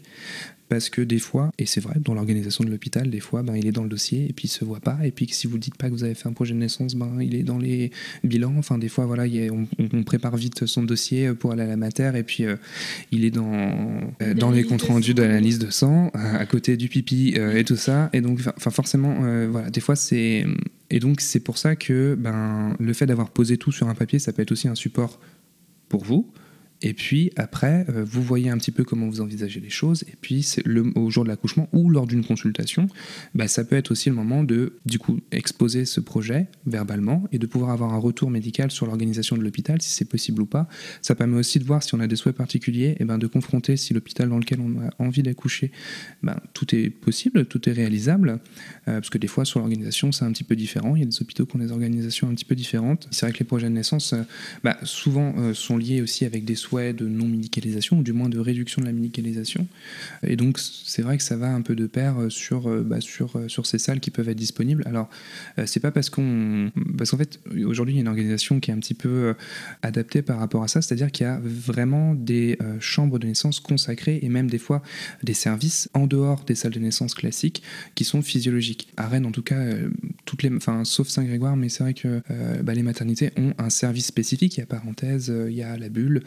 [0.69, 3.67] parce que des fois, et c'est vrai, dans l'organisation de l'hôpital, des fois, ben, il
[3.67, 4.99] est dans le dossier et puis il se voit pas.
[5.05, 7.19] Et puis si vous dites pas que vous avez fait un projet de naissance, ben,
[7.21, 7.93] il est dans les
[8.25, 8.55] bilans.
[8.59, 12.23] Enfin, des fois, voilà, on, prépare vite son dossier pour aller à la mater et
[12.23, 12.57] puis euh,
[13.13, 13.53] il est dans,
[14.23, 17.65] euh, dans les comptes rendus de l'analyse de sang, à, côté du pipi euh, et
[17.65, 18.11] tout ça.
[18.13, 19.15] Et donc, enfin, forcément,
[19.49, 20.45] voilà, des fois, c'est.
[20.91, 24.19] Et donc, c'est pour ça que ben, le fait d'avoir posé tout sur un papier,
[24.19, 25.21] ça peut être aussi un support
[25.89, 26.31] pour vous.
[26.83, 30.05] Et puis après, euh, vous voyez un petit peu comment vous envisagez les choses.
[30.05, 30.47] Et puis
[30.95, 32.89] au jour de l'accouchement ou lors d'une consultation,
[33.35, 37.39] bah, ça peut être aussi le moment de du coup exposer ce projet verbalement et
[37.39, 40.69] de pouvoir avoir un retour médical sur l'organisation de l'hôpital, si c'est possible ou pas.
[41.03, 43.77] Ça permet aussi de voir si on a des souhaits particuliers, et ben de confronter
[43.77, 45.71] si l'hôpital dans lequel on a envie d'accoucher,
[46.23, 48.41] ben, tout est possible, tout est réalisable,
[48.89, 50.95] euh, parce que des fois sur l'organisation c'est un petit peu différent.
[50.97, 53.09] Il y a des hôpitaux qui ont des organisations un petit peu différentes.
[53.11, 54.23] C'est vrai que les projets de naissance, euh,
[54.63, 58.83] bah, souvent sont liés aussi avec des souhait de non-médicalisation, ou du moins de réduction
[58.83, 59.67] de la médicalisation.
[60.27, 63.01] Et donc, c'est vrai que ça va un peu de pair euh, sur, euh, bah,
[63.01, 64.83] sur, euh, sur ces salles qui peuvent être disponibles.
[64.87, 65.09] Alors,
[65.67, 66.71] c'est pas parce qu'on.
[66.99, 69.35] Parce qu'en fait, aujourd'hui, il y a une organisation qui est un petit peu
[69.83, 74.19] adaptée par rapport à ça, c'est-à-dire qu'il y a vraiment des chambres de naissance consacrées
[74.23, 74.83] et même des fois
[75.23, 77.63] des services en dehors des salles de naissance classiques
[77.95, 78.89] qui sont physiologiques.
[78.97, 79.63] À Rennes, en tout cas,
[80.25, 82.23] toutes les, enfin, sauf Saint-Grégoire, mais c'est vrai que
[82.63, 84.57] bah, les maternités ont un service spécifique.
[84.57, 86.23] Il y a parenthèse, il y a la bulle,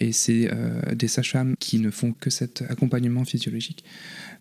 [0.00, 3.84] et c'est euh, des sages-femmes qui ne font que cet accompagnement physiologique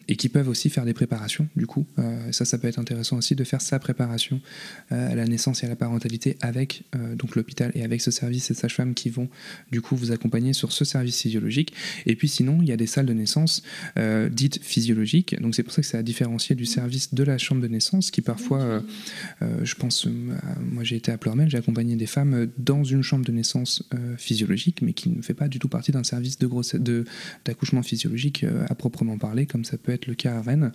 [0.08, 1.86] et qui peuvent aussi faire des préparations du coup.
[2.00, 4.42] Euh, ça, ça peut être intéressant aussi de faire sa préparation
[4.90, 6.84] à la naissance et à la parentalité avec
[7.16, 9.30] donc l'hôpital et avec ce service et sages-femmes qui vont
[9.72, 11.74] du coup vous accompagner sur ce service physiologique.
[12.06, 13.64] Et puis sinon, il y a des salles de naissance
[14.32, 15.40] dites physiologiques.
[15.42, 18.12] Donc c'est pour ça que c'est à différencier du service de la chambre de naissance
[18.12, 18.84] qui parfois,
[19.42, 20.08] je pense,
[20.72, 23.84] moi j'ai été à Plormel, j'ai accompagné des femmes dans une chambre de naissance
[24.18, 27.06] physiologique, mais qui ne fait pas du tout partie d'un service de grossesse, de,
[27.46, 30.72] d'accouchement physiologique euh, à proprement parler, comme ça peut être le cas à Rennes,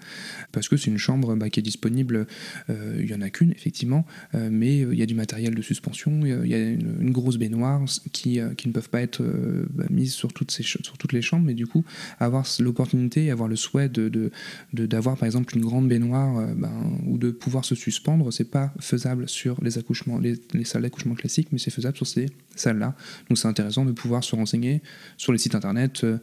[0.53, 2.27] parce que c'est une chambre bah, qui est disponible,
[2.69, 6.21] euh, il y en a qu'une effectivement, mais il y a du matériel de suspension,
[6.25, 9.23] il y a une, grosse baignoire qui, qui ne peuvent pas être
[9.71, 11.85] bah, mises sur toutes, ces, sur toutes les chambres, mais du coup
[12.19, 14.31] avoir l'opportunité, avoir le souhait de,
[14.73, 16.73] d'avoir par exemple une grande baignoire ben,
[17.07, 21.15] ou de pouvoir se suspendre, c'est pas faisable sur les accouchements, les, les salles d'accouchement
[21.15, 22.95] classiques, mais c'est faisable sur ces salles-là.
[23.29, 24.83] Donc c'est intéressant de pouvoir se renseigner
[25.17, 26.19] sur les sites internet euh, euh,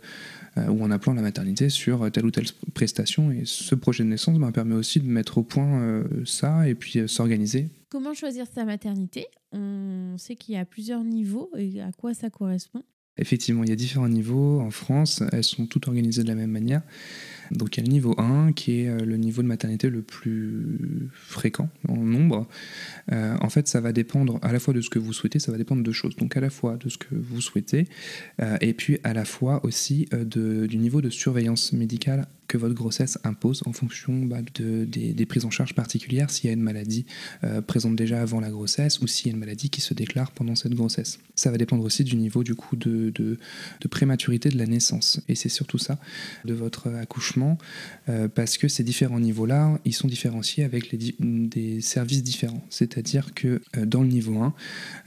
[0.70, 3.32] ou en appelant la maternité sur telle ou telle prestation.
[3.32, 6.76] Et ce projet de naissance ben, permet aussi de mettre au point euh, ça et
[6.76, 7.70] puis s'organiser.
[7.90, 9.28] Comment choisir sa maternité?
[9.52, 12.84] On sait qu'il y a plusieurs niveaux et à quoi ça correspond
[13.18, 14.60] Effectivement, il y a différents niveaux.
[14.62, 16.84] En France, elles sont toutes organisées de la même manière.
[17.52, 20.02] Donc il y a le niveau 1 qui est euh, le niveau de maternité le
[20.02, 22.48] plus fréquent en nombre.
[23.12, 25.52] Euh, en fait, ça va dépendre à la fois de ce que vous souhaitez, ça
[25.52, 26.16] va dépendre de choses.
[26.16, 27.88] Donc à la fois de ce que vous souhaitez
[28.42, 33.18] euh, et puis à la fois aussi du niveau de surveillance médicale que votre grossesse
[33.24, 37.06] impose en fonction bah, de, des, prises en charge particulières, s'il y a une maladie
[37.68, 40.56] présente déjà avant la grossesse ou s'il y a une maladie qui se déclare pendant
[40.56, 41.20] cette grossesse.
[41.36, 43.38] Ça va dépendre aussi du niveau du coup de, de,
[43.90, 45.22] prématurité de la naissance.
[45.28, 46.00] Et c'est surtout ça,
[46.46, 47.58] de votre accouchement
[48.10, 52.66] euh, parce que ces différents niveaux-là, ils sont différenciés avec les des services différents.
[52.70, 54.54] C'est-à-dire que euh, dans le niveau 1,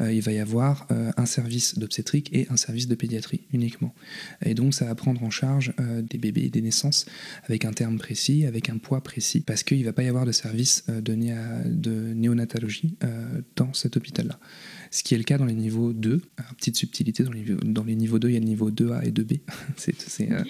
[0.00, 3.94] euh, il va y avoir un service d'obstétrique et un service de pédiatrie uniquement.
[4.44, 5.72] Et donc ça va prendre en charge
[6.02, 7.06] des bébés et des naissances
[7.44, 10.26] avec un terme précis, avec un poids précis, parce qu'il ne va pas y avoir
[10.26, 11.14] de service de,
[11.66, 12.96] de néonatologie
[13.56, 14.38] dans cet hôpital-là
[14.90, 16.20] ce qui est le cas dans les niveaux 2.
[16.56, 19.12] petite subtilité, dans les, dans les niveaux 2, il y a le niveau 2A et
[19.12, 19.40] 2B,
[19.76, 20.42] c'est euh,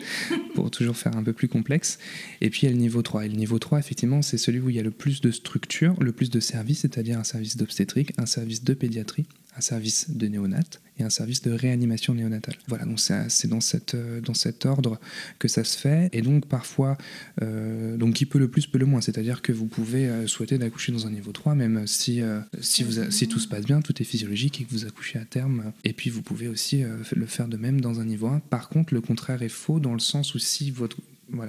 [0.55, 1.99] pour toujours faire un peu plus complexe.
[2.41, 3.27] Et puis il y a le niveau 3.
[3.27, 5.95] Et le niveau 3, effectivement, c'est celui où il y a le plus de structure,
[6.03, 9.27] le plus de services, c'est-à-dire un service d'obstétrique, un service de pédiatrie,
[9.61, 10.61] service de néonat
[10.99, 12.57] et un service de réanimation néonatale.
[12.69, 13.59] Voilà, donc c'est dans,
[13.95, 15.01] euh, dans cet ordre
[15.39, 16.09] que ça se fait.
[16.13, 16.97] Et donc parfois,
[17.43, 19.01] euh, donc qui peut le plus peut le moins.
[19.01, 22.23] C'est-à-dire que vous pouvez euh, souhaiter d'accoucher dans un niveau 3, même si,
[22.61, 25.73] si, si tout se passe bien, tout est physiologique et que vous accouchez à terme.
[25.85, 28.41] Et puis vous pouvez aussi le faire de même dans un niveau 1.
[28.51, 30.97] Par contre, le contraire est faux dans le sens où si votre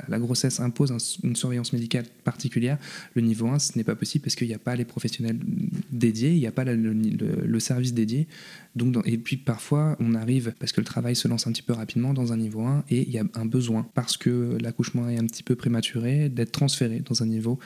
[0.07, 2.77] la grossesse impose une surveillance médicale particulière.
[3.15, 5.39] Le niveau 1, ce n'est pas possible parce qu'il n'y a pas les professionnels
[5.91, 8.27] dédiés, il n'y a pas le, service dédié.
[9.05, 12.13] Et puis parfois, on arrive, parce que le travail se lance un petit peu rapidement
[12.13, 15.25] dans un niveau 1, et il y a un besoin, parce que l'accouchement est un
[15.25, 17.59] petit peu prématuré, d'être transféré dans un niveau,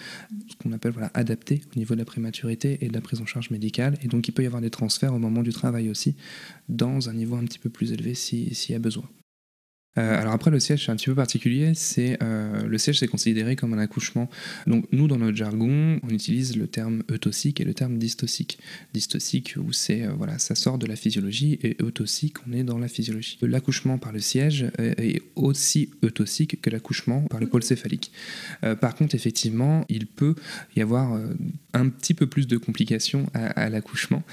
[0.61, 3.51] qu'on appelle voilà, adapté au niveau de la prématurité et de la prise en charge
[3.51, 3.97] médicale.
[4.01, 6.15] Et donc, il peut y avoir des transferts au moment du travail aussi,
[6.69, 9.07] dans un niveau un petit peu plus élevé s'il y a besoin.
[9.97, 13.07] Euh, alors après le siège c'est un petit peu particulier, c'est euh, le siège c'est
[13.07, 14.29] considéré comme un accouchement.
[14.67, 18.59] Donc nous dans notre jargon on utilise le terme eutosique et le terme dystocique.
[18.93, 22.77] Dystocique où c'est euh, voilà ça sort de la physiologie et eutosique on est dans
[22.77, 23.37] la physiologie.
[23.41, 28.11] L'accouchement par le siège est aussi eutosique que l'accouchement par le pôle céphalique.
[28.81, 30.35] par contre effectivement il peut
[30.75, 31.19] y avoir
[31.73, 34.23] un petit peu plus de complications à, l'accouchement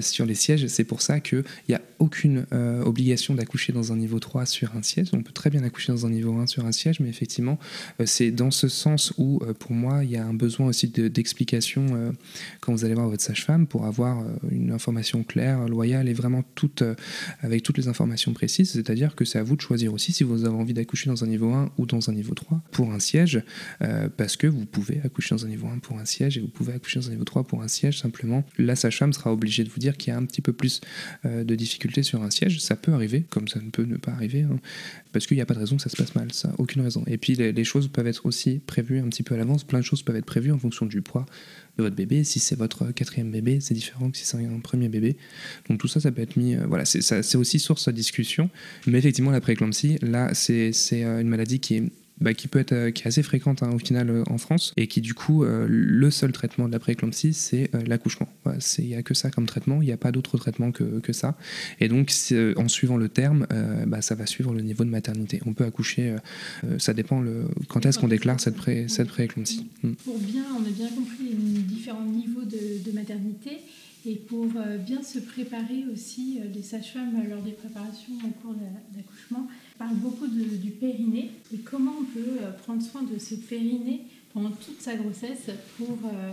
[0.00, 0.66] sur les sièges.
[0.66, 2.46] C'est pour ça qu'il n'y a aucune
[2.84, 6.06] obligation d'accoucher dans un niveau 3 sur un siège on peut très bien accoucher dans
[6.06, 7.58] un niveau 1 sur un siège, mais effectivement,
[8.00, 10.88] euh, c'est dans ce sens où, euh, pour moi, il y a un besoin aussi
[10.88, 12.12] d'explication euh,
[12.60, 16.82] quand vous allez voir votre sage-femme pour avoir une information claire, loyale et vraiment toute,
[17.40, 18.72] avec toutes les informations précises.
[18.72, 21.26] C'est-à-dire que c'est à vous de choisir aussi si vous avez envie d'accoucher dans un
[21.26, 23.42] niveau 1 ou dans un niveau 3 pour un siège,
[24.16, 26.74] parce que vous pouvez accoucher dans un niveau 1 pour un siège et vous pouvez
[26.74, 28.00] accoucher dans un niveau 3 pour un siège.
[28.00, 30.80] Simplement, la sage-femme sera obligée de vous dire qu'il y a un petit peu plus
[31.24, 32.60] de difficultés sur un siège.
[32.60, 34.42] Ça peut arriver, comme ça ne peut ne pas arriver.
[34.42, 34.58] Hein
[35.12, 37.04] parce qu'il n'y a pas de raison que ça se passe mal, ça, aucune raison.
[37.06, 39.84] Et puis les, choses peuvent être aussi prévues un petit peu à l'avance, plein de
[39.84, 41.26] choses peuvent être prévues en fonction du poids
[41.78, 42.24] de votre bébé.
[42.24, 45.16] Si c'est votre quatrième bébé, c'est différent que si c'est un premier bébé.
[45.68, 48.50] Donc tout ça, ça peut être mis, euh, voilà, c'est aussi source de discussion.
[48.86, 52.72] Mais effectivement, la prééclampsie, là, c'est euh, une maladie qui est bah, qui peut être
[52.72, 55.44] euh, qui est assez fréquente hein, au final euh, en France et qui du coup
[55.44, 58.28] euh, le seul traitement de la prééclampsie c'est l'accouchement.
[58.78, 61.12] Il n'y a que ça comme traitement, il n'y a pas d'autre traitement que, que,
[61.12, 61.36] ça.
[61.80, 62.12] Et donc
[62.56, 63.46] en suivant le terme,
[63.86, 65.40] bah, ça va suivre le niveau de maternité.
[65.46, 66.16] On peut accoucher,
[66.78, 69.66] ça dépend le, quand est-ce qu'on déclare cette, pré, cette prééclampsie.
[70.04, 73.58] Pour bien, on a bien compris les différents niveaux de maternité.
[74.04, 74.46] Et pour
[74.84, 78.64] bien se préparer aussi, les sages-femmes, lors des préparations au cours de
[78.96, 79.46] l'accouchement,
[79.82, 84.50] parle beaucoup du périnée et comment on peut euh, prendre soin de ce périnée pendant
[84.50, 86.32] toute sa grossesse pour euh,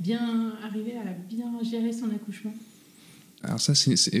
[0.00, 2.54] bien arriver à bien gérer son accouchement?
[3.42, 3.74] Alors ça,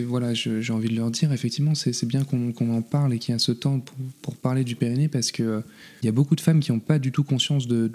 [0.06, 3.34] voilà, j'ai envie de leur dire, effectivement, c'est bien qu'on en parle et qu'il y
[3.34, 3.80] a ce temps
[4.22, 5.60] pour, parler du périnée parce qu'il euh,
[6.02, 7.90] y a beaucoup de femmes qui n'ont pas du tout conscience de,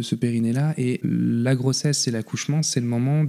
[0.00, 0.74] ce périnée-là.
[0.78, 3.26] Et la grossesse et l'accouchement, c'est le moment,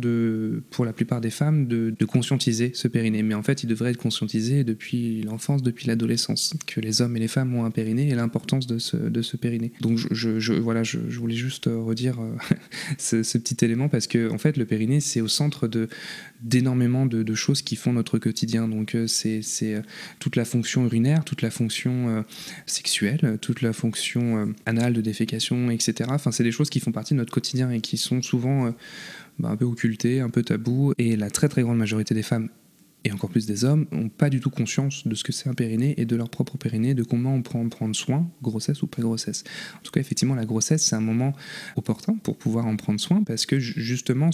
[0.69, 3.23] pour la plupart des femmes, de, conscientiser ce périnée.
[3.23, 7.19] Mais en fait, il devrait être conscientisé depuis l'enfance, depuis l'adolescence, que les hommes et
[7.19, 9.73] les femmes ont un périnée et l'importance de ce, de périnée.
[9.81, 12.35] Donc je, voilà, je, voulais juste redire euh,
[12.99, 15.69] ce, ce, petit élément parce que en fait, le périnée, c'est au centre
[16.41, 18.67] d'énormément de de choses qui font notre quotidien.
[18.67, 19.81] Donc euh, c'est euh,
[20.19, 22.21] toute la fonction urinaire, toute la fonction euh,
[22.65, 26.09] sexuelle, toute la fonction anale de défécation, etc.
[26.13, 28.73] Enfin, c'est des choses qui font partie de notre quotidien et qui sont souvent
[29.39, 30.93] bah, un peu occultées, un peu tabous.
[30.97, 32.49] Et la très très grande majorité des femmes
[33.05, 35.53] et encore plus des hommes, n'ont pas du tout conscience de ce que c'est un
[35.53, 39.43] périnée et de leur propre périnée, de comment on prend prendre soin, grossesse ou pré-grossesse.
[39.75, 41.33] En tout cas, effectivement, la grossesse, c'est un moment
[41.75, 44.29] opportun pour pouvoir en prendre soin parce que justement,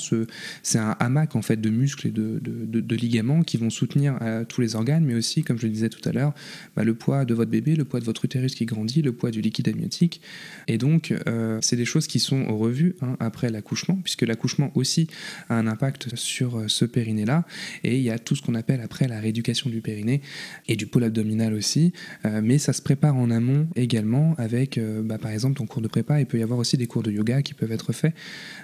[0.63, 4.43] c'est un hamac en fait de muscles et de, de, ligaments qui vont soutenir euh,
[4.43, 6.33] tous les organes, mais aussi, comme je le disais tout à l'heure,
[6.75, 9.31] bah, le poids de votre bébé, le poids de votre utérus qui grandit, le poids
[9.31, 10.21] du liquide amniotique.
[10.67, 15.07] Et donc, euh, c'est des choses qui sont revues hein, après l'accouchement, puisque l'accouchement aussi
[15.47, 17.45] a un impact sur euh, ce périnée-là.
[17.83, 20.21] Et il y a tout ce qu'on a appelle après la rééducation du périnée
[20.67, 21.93] et du pôle abdominal aussi.
[22.25, 25.81] Euh, mais ça se prépare en amont également avec, euh, bah, par exemple, ton cours
[25.81, 26.19] de prépa.
[26.19, 28.13] Il peut y avoir aussi des cours de yoga qui peuvent être faits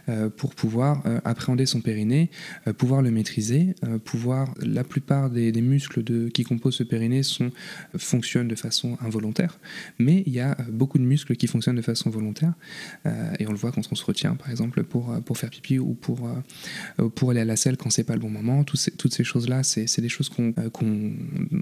[0.10, 2.30] euh, pour pouvoir appréhender son périnée,
[2.78, 4.54] pouvoir le maîtriser, pouvoir.
[4.62, 7.22] La plupart des, muscles qui composent ce périnée
[7.98, 9.60] fonctionnent de façon involontaire,
[10.00, 12.54] mais il y a beaucoup de muscles qui fonctionnent de façon volontaire.
[13.40, 15.94] et on le voit quand on se retient, par exemple, pour, pour faire pipi ou
[15.94, 16.30] pour,
[17.16, 18.64] pour aller à la selle quand c'est pas le bon moment.
[18.64, 21.12] Toutes ces choses-là, c'est c'est des choses euh,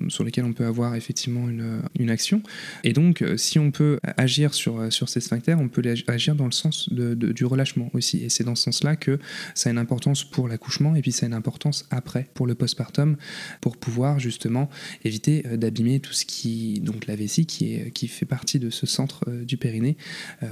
[0.10, 2.44] sur lesquelles on peut avoir effectivement une, action.
[2.84, 6.46] Et donc, euh, si on peut agir sur, euh, ces sphincters, on peut agir dans
[6.46, 8.24] le sens du relâchement aussi.
[8.24, 9.20] Et c'est dans ce sens-là que
[9.56, 12.56] ça a une importance pour l'accouchement et puis ça a une importance après pour le
[12.56, 13.16] postpartum
[13.62, 14.70] pour pouvoir justement
[15.04, 19.58] éviter d'abîmer tout ce qui, donc la vessie qui, fait partie de ce centre du
[19.58, 19.98] périnée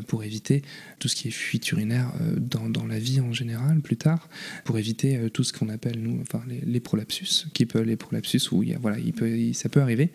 [0.08, 0.62] pour éviter
[1.00, 4.30] tout ce qui est fuite urinaire dans, dans la vie en général plus tard,
[4.64, 8.52] pour éviter tout ce qu'on appelle nous, enfin les, les prolapsus qui peut les prolapsus
[8.52, 10.10] où il y voilà, il peut, ça peut arriver.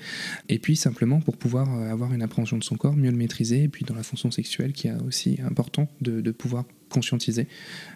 [0.48, 3.64] Et puis simplement pour pouvoir euh, avoir une appréhension de son corps, mieux le maîtriser,
[3.64, 7.46] et puis dans la fonction sexuelle qui est aussi important de pouvoir conscientiser.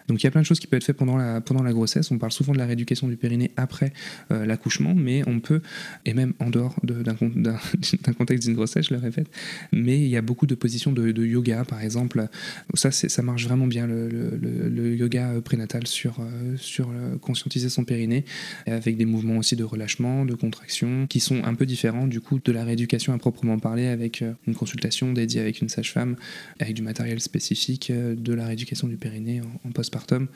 [0.07, 2.11] Donc il y a plein de choses qui peuvent être faites pendant la, grossesse.
[2.11, 3.93] On parle souvent de la rééducation du périnée après
[4.31, 5.61] euh, l'accouchement, mais on peut,
[6.05, 9.27] et même en dehors d'un contexte d'une grossesse, je le répète,
[9.71, 12.27] mais il y a beaucoup de positions de, yoga, par exemple.
[12.73, 18.25] Ça, ça marche vraiment bien, le, yoga prénatal sur, euh, conscientiser son périnée,
[18.65, 22.39] avec des mouvements aussi de relâchement, de contraction, qui sont un peu différents du coup
[22.43, 26.15] de la rééducation à proprement parler, avec euh, une consultation dédiée avec une sage-femme,
[26.59, 30.27] avec du matériel spécifique de la rééducation du périnée en, postpartum.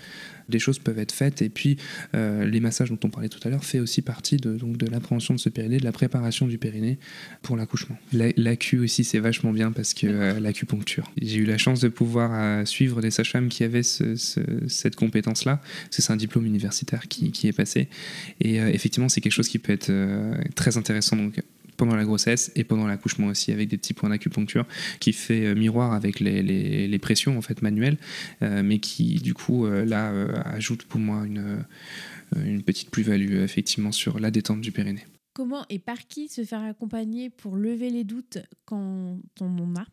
[0.49, 1.77] Des choses peuvent être faites et puis
[2.13, 4.85] euh, les massages dont on parlait tout à l'heure fait aussi partie de, donc, de
[4.85, 6.97] l'appréhension de ce périnée, de la préparation du périnée
[7.41, 7.97] pour l'accouchement.
[8.13, 11.11] L'acu aussi c'est vachement bien parce que euh, l'acupuncture.
[11.21, 15.61] J'ai eu la chance de pouvoir euh, suivre des sages-femmes qui avaient cette compétence-là.
[15.89, 17.89] C'est un diplôme universitaire qui, qui est passé
[18.39, 19.91] et effectivement c'est quelque chose qui peut être
[20.55, 21.15] très intéressant.
[21.15, 21.41] Donc
[21.75, 24.65] pendant la grossesse et pendant l'accouchement aussi, avec des petits points d'acupuncture
[24.99, 27.97] qui fait euh, miroir avec les, les, pressions en fait manuelles,
[28.41, 30.11] euh, mais qui du coup euh, là
[30.45, 31.63] ajoute pour moi une,
[32.35, 35.05] une petite plus-value effectivement sur la détente du périnée.
[35.33, 39.85] Comment et par qui se faire accompagner pour lever les doutes quand on en a?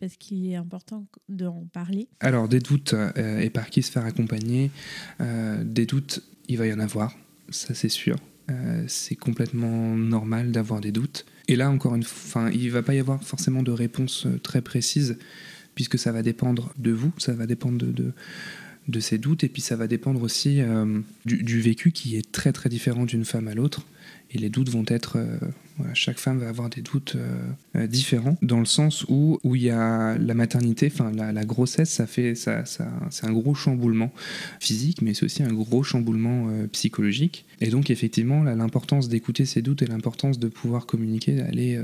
[0.00, 2.08] Parce qu'il est important d'en parler.
[2.20, 4.70] Alors, des doutes et par qui se faire accompagner,
[5.18, 7.16] des doutes, il va y en avoir,
[7.48, 8.16] ça c'est sûr.
[8.50, 11.26] Euh, c'est complètement normal d'avoir des doutes.
[11.48, 14.38] Et là, encore une fois, il ne va pas y avoir forcément de réponse euh,
[14.38, 15.18] très précise,
[15.74, 18.12] puisque ça va dépendre de vous, ça va dépendre de,
[18.86, 22.52] de, ces doutes, et puis ça va dépendre aussi euh, du, vécu qui est très
[22.52, 23.84] très différent d'une femme à l'autre.
[24.36, 25.16] Et les doutes vont être
[25.94, 27.38] chaque femme va avoir des doutes euh,
[27.76, 32.06] euh, différents dans le sens où il y a la maternité, enfin la, grossesse, ça
[32.06, 34.12] fait ça, ça c'est un gros chamboulement
[34.60, 37.44] physique, mais c'est aussi un gros chamboulement euh, psychologique.
[37.60, 41.80] Et donc effectivement, l'importance d'écouter ses doutes et l'importance de pouvoir communiquer, d'aller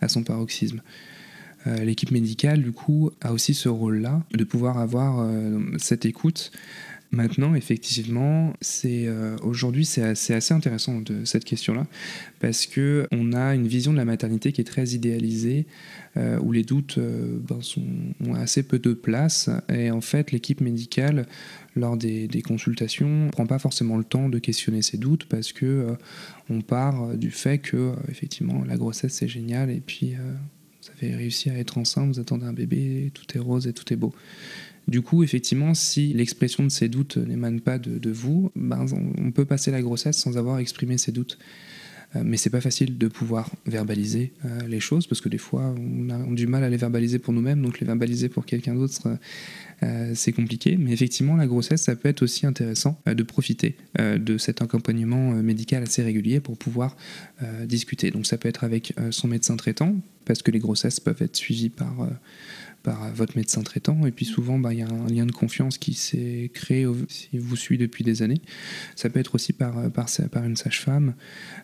[0.00, 0.80] à son paroxysme.
[1.66, 5.28] L'équipe médicale, du coup, a aussi ce rôle-là de pouvoir avoir
[5.76, 6.52] cette écoute
[7.12, 8.52] Maintenant, effectivement,
[8.84, 11.86] euh, aujourd'hui c'est assez, intéressant de cette question-là
[12.38, 15.66] parce que on a une vision de la maternité qui est très idéalisée
[16.16, 17.82] euh, où les doutes euh, ben, sont,
[18.24, 21.26] ont assez peu de place et en fait l'équipe médicale
[21.74, 25.96] lors des, consultations ne prend pas forcément le temps de questionner ces doutes parce que
[26.48, 30.14] on part du fait que effectivement la grossesse c'est génial et puis
[30.82, 33.92] vous avez réussi à être enceinte, vous attendez un bébé, tout est rose et tout
[33.92, 34.14] est beau.
[34.90, 38.84] Du coup, effectivement, si l'expression de ces doutes n'émane pas de, vous, ben,
[39.18, 41.38] on peut passer la grossesse sans avoir exprimé ses doutes.
[42.16, 45.72] Euh, mais c'est pas facile de pouvoir verbaliser euh, les choses parce que des fois
[45.78, 49.16] on a, du mal à les verbaliser pour nous-mêmes, donc les verbaliser pour quelqu'un d'autre
[49.84, 50.76] euh, c'est compliqué.
[50.76, 55.84] Mais effectivement, la grossesse, ça peut être aussi intéressant de profiter de cet accompagnement médical
[55.84, 56.96] assez régulier pour pouvoir
[57.64, 58.10] discuter.
[58.10, 59.94] Donc ça peut être avec son médecin traitant
[60.26, 62.10] parce que les grossesses peuvent être suivies par
[62.82, 64.06] par votre médecin traitant.
[64.06, 67.38] Et puis souvent, bah, il y a un lien de confiance qui s'est créé si
[67.38, 68.40] vous suit depuis des années.
[68.96, 71.14] Ça peut être aussi par, euh, par, une sage-femme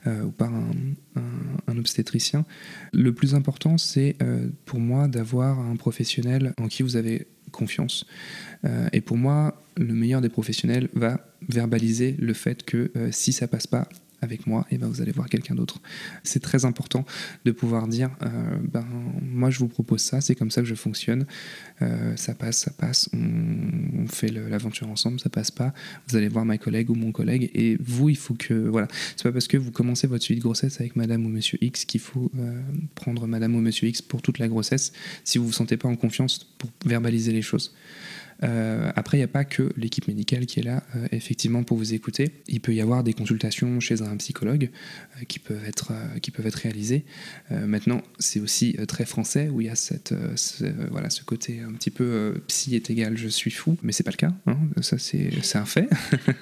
[0.07, 2.47] euh, ou par un, obstétricien.
[2.93, 8.07] Le plus important, c'est euh, pour moi d'avoir un professionnel en qui vous avez confiance.
[8.93, 13.67] et pour moi, le meilleur des professionnels va verbaliser le fait que si ça passe
[13.67, 13.89] pas,
[14.23, 15.81] avec moi, et ben vous allez voir quelqu'un d'autre.
[16.23, 17.05] C'est très important
[17.45, 18.87] de pouvoir dire, euh, ben,
[19.23, 21.27] moi je vous propose ça, c'est comme ça que je fonctionne,
[21.83, 25.75] euh, ça passe, ça passe, on, fait l'aventure ensemble, ça passe pas,
[26.09, 29.25] vous allez voir ma collègue ou mon collègue, et vous, il faut que, voilà, c'est
[29.25, 32.01] pas parce que vous commencez votre suivi de grossesse avec madame ou monsieur X qu'il
[32.01, 32.61] faut euh,
[32.95, 34.93] prendre madame ou monsieur X pour toute la grossesse
[35.25, 37.75] si vous vous sentez pas en confiance pour verbaliser les choses.
[38.43, 41.77] Euh, après, il n'y a pas que l'équipe médicale qui est là, euh, effectivement, pour
[41.77, 42.31] vous écouter.
[42.49, 44.71] Il peut y avoir des consultations chez un psychologue
[45.17, 47.05] euh, qui, peuvent être, qui peuvent être réalisées.
[47.51, 51.73] maintenant, c'est aussi très français, où il y a cette, ce, voilà, ce côté un
[51.73, 54.33] petit peu psy est égal, je suis fou, mais c'est pas le cas.
[54.47, 54.57] Hein.
[54.81, 55.89] Ça, c'est un fait.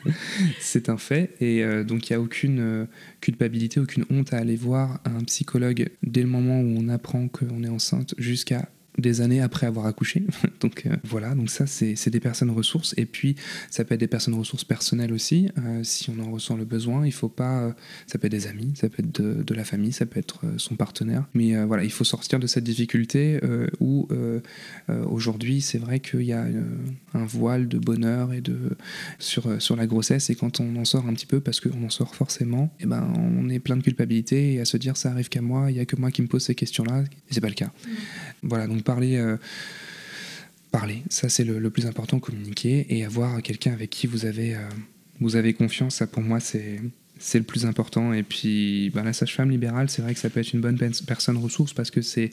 [0.60, 1.30] c'est un fait.
[1.40, 2.86] Et donc, il n'y a aucune
[3.20, 7.62] culpabilité, aucune honte à aller voir un psychologue dès le moment où on apprend qu'on
[7.64, 8.68] est enceinte jusqu'à
[8.98, 10.24] des années après avoir accouché.
[10.60, 12.94] donc euh, voilà, donc ça c'est des personnes ressources.
[12.96, 13.36] Et puis
[13.70, 17.06] ça peut être des personnes ressources personnelles aussi, euh, si on en ressent le besoin.
[17.06, 17.72] Il faut pas, euh,
[18.06, 20.74] ça peut être des amis, ça peut être de, la famille, ça peut être son
[20.74, 21.24] partenaire.
[21.32, 23.40] Mais voilà, il faut sortir de cette difficulté
[23.78, 24.08] où
[24.88, 26.44] aujourd'hui c'est vrai qu'il y a
[27.14, 28.76] un voile de bonheur et de
[29.20, 31.90] sur sur la grossesse et quand on en sort un petit peu parce qu'on en
[31.90, 35.12] sort forcément, et eh ben on est plein de culpabilité et à se dire ça
[35.12, 37.02] arrive qu'à moi, il y a que moi qui me pose ces questions-là.
[37.02, 37.66] Et c'est pas le cas.
[37.66, 37.90] Mmh.
[38.42, 39.36] Voilà donc parler, euh,
[40.70, 44.60] parler, ça c'est le, plus important, communiquer et avoir quelqu'un avec qui vous avez, euh,
[45.20, 46.80] vous avez confiance, ça pour moi c'est
[47.18, 48.12] c'est le plus important.
[48.12, 51.36] Et puis, ben, la sage-femme libérale, c'est vrai que ça peut être une bonne personne
[51.36, 52.30] ressource parce que c'est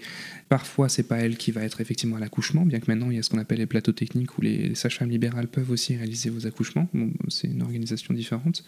[0.50, 3.20] parfois c'est pas elle qui va être effectivement à l'accouchement, bien que maintenant il y
[3.20, 6.48] a ce qu'on appelle les plateaux techniques où les, sages-femmes libérales peuvent aussi réaliser vos
[6.48, 6.90] accouchements.
[7.30, 8.64] c'est une organisation différente,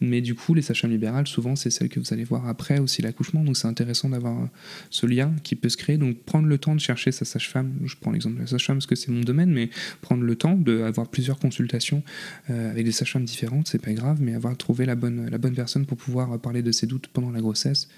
[0.00, 3.02] mais du coup, les sages-femmes libérales, souvent, c'est celles que vous allez voir après aussi
[3.02, 3.42] l'accouchement.
[3.44, 4.48] Donc, c'est intéressant d'avoir
[4.90, 5.98] ce lien qui peut se créer.
[5.98, 7.72] Donc, prendre le temps de chercher sa sage-femme.
[7.84, 10.54] Je prends l'exemple de la sage-femme parce que c'est mon domaine, mais prendre le temps
[10.54, 12.02] d'avoir plusieurs consultations
[12.50, 15.98] euh, avec des sages-femmes différentes, c'est pas grave, mais avoir trouvé la bonne personne pour
[15.98, 17.88] pouvoir parler de ses doutes pendant la grossesse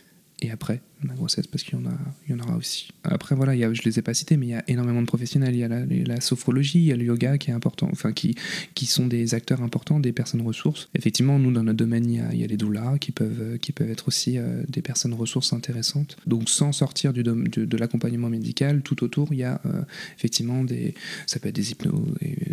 [0.41, 1.85] et après la grossesse, parce qu'il y, en
[2.29, 2.89] y en aura aussi.
[3.05, 5.01] Après, voilà, il y a, je les ai pas cités, mais il y a énormément
[5.03, 5.55] de professionnels.
[5.55, 8.35] Il y a la, sophrologie, il y a le yoga qui est important, enfin, qui,
[8.75, 10.89] qui sont des acteurs importants, des personnes ressources.
[10.95, 13.59] Effectivement, nous, dans notre domaine, il y a, il y a les doulas qui peuvent,
[13.59, 16.17] qui peuvent être aussi euh, des personnes ressources intéressantes.
[16.27, 19.83] Donc, sans sortir du, de, de l'accompagnement médical, tout autour, il y a euh,
[20.17, 20.95] effectivement des.
[21.27, 22.03] Ça peut être des hypnos,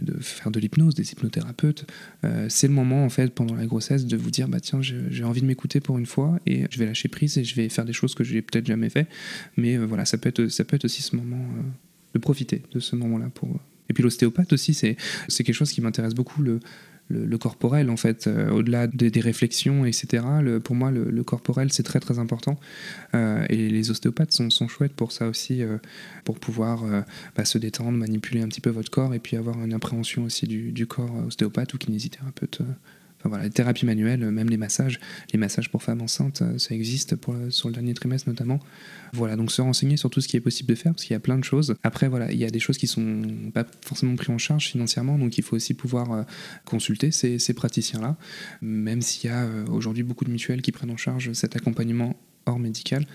[0.02, 1.86] de faire de l'hypnose, des hypnothérapeutes.
[2.26, 5.24] Euh, c'est le moment, en fait, pendant la grossesse, de vous dire bah, tiens, j'ai
[5.24, 7.86] envie de m'écouter pour une fois et je vais lâcher prise et je vais faire
[7.86, 9.08] des choses que j'ai peut-être jamais fait.
[9.58, 11.62] Mais euh, voilà, ça peut, être, ça peut être aussi ce moment euh,
[12.14, 13.30] de profiter de ce moment-là.
[13.34, 13.50] Pour...
[13.50, 13.60] Euh.
[13.90, 14.96] Et puis l'ostéopathe aussi, c'est
[15.30, 16.42] quelque chose qui m'intéresse beaucoup.
[16.42, 16.60] Le,
[17.10, 20.24] le, corporel en fait, au-delà des, réflexions, etc.
[20.64, 22.58] Pour moi, le, corporel c'est très très important
[23.14, 25.62] et les ostéopathes sont, sont, chouettes pour ça aussi,
[26.24, 26.86] pour pouvoir
[27.36, 30.48] bah, se détendre, manipuler un petit peu votre corps et puis avoir une appréhension aussi
[30.48, 32.62] du, du corps ostéopathe ou kinésithérapeute
[33.30, 35.00] voilà, les thérapies manuelles, même les massages,
[35.32, 38.60] les massages pour femmes enceintes, euh, ça existe pour, sur le dernier trimestre notamment.
[39.14, 41.18] Voilà, donc se renseigner sur tout ce qui est possible de faire, parce qu'il y
[41.18, 41.76] a plein de choses.
[41.84, 43.22] Après, voilà, il y a des choses qui sont
[43.54, 46.24] pas forcément prises en charge financièrement, donc il faut aussi pouvoir euh,
[46.66, 48.18] consulter ces, ces praticiens-là,
[48.62, 52.16] même s'il y a euh, aujourd'hui beaucoup de mutuelles qui prennent en charge cet accompagnement
[52.46, 53.06] hors médical.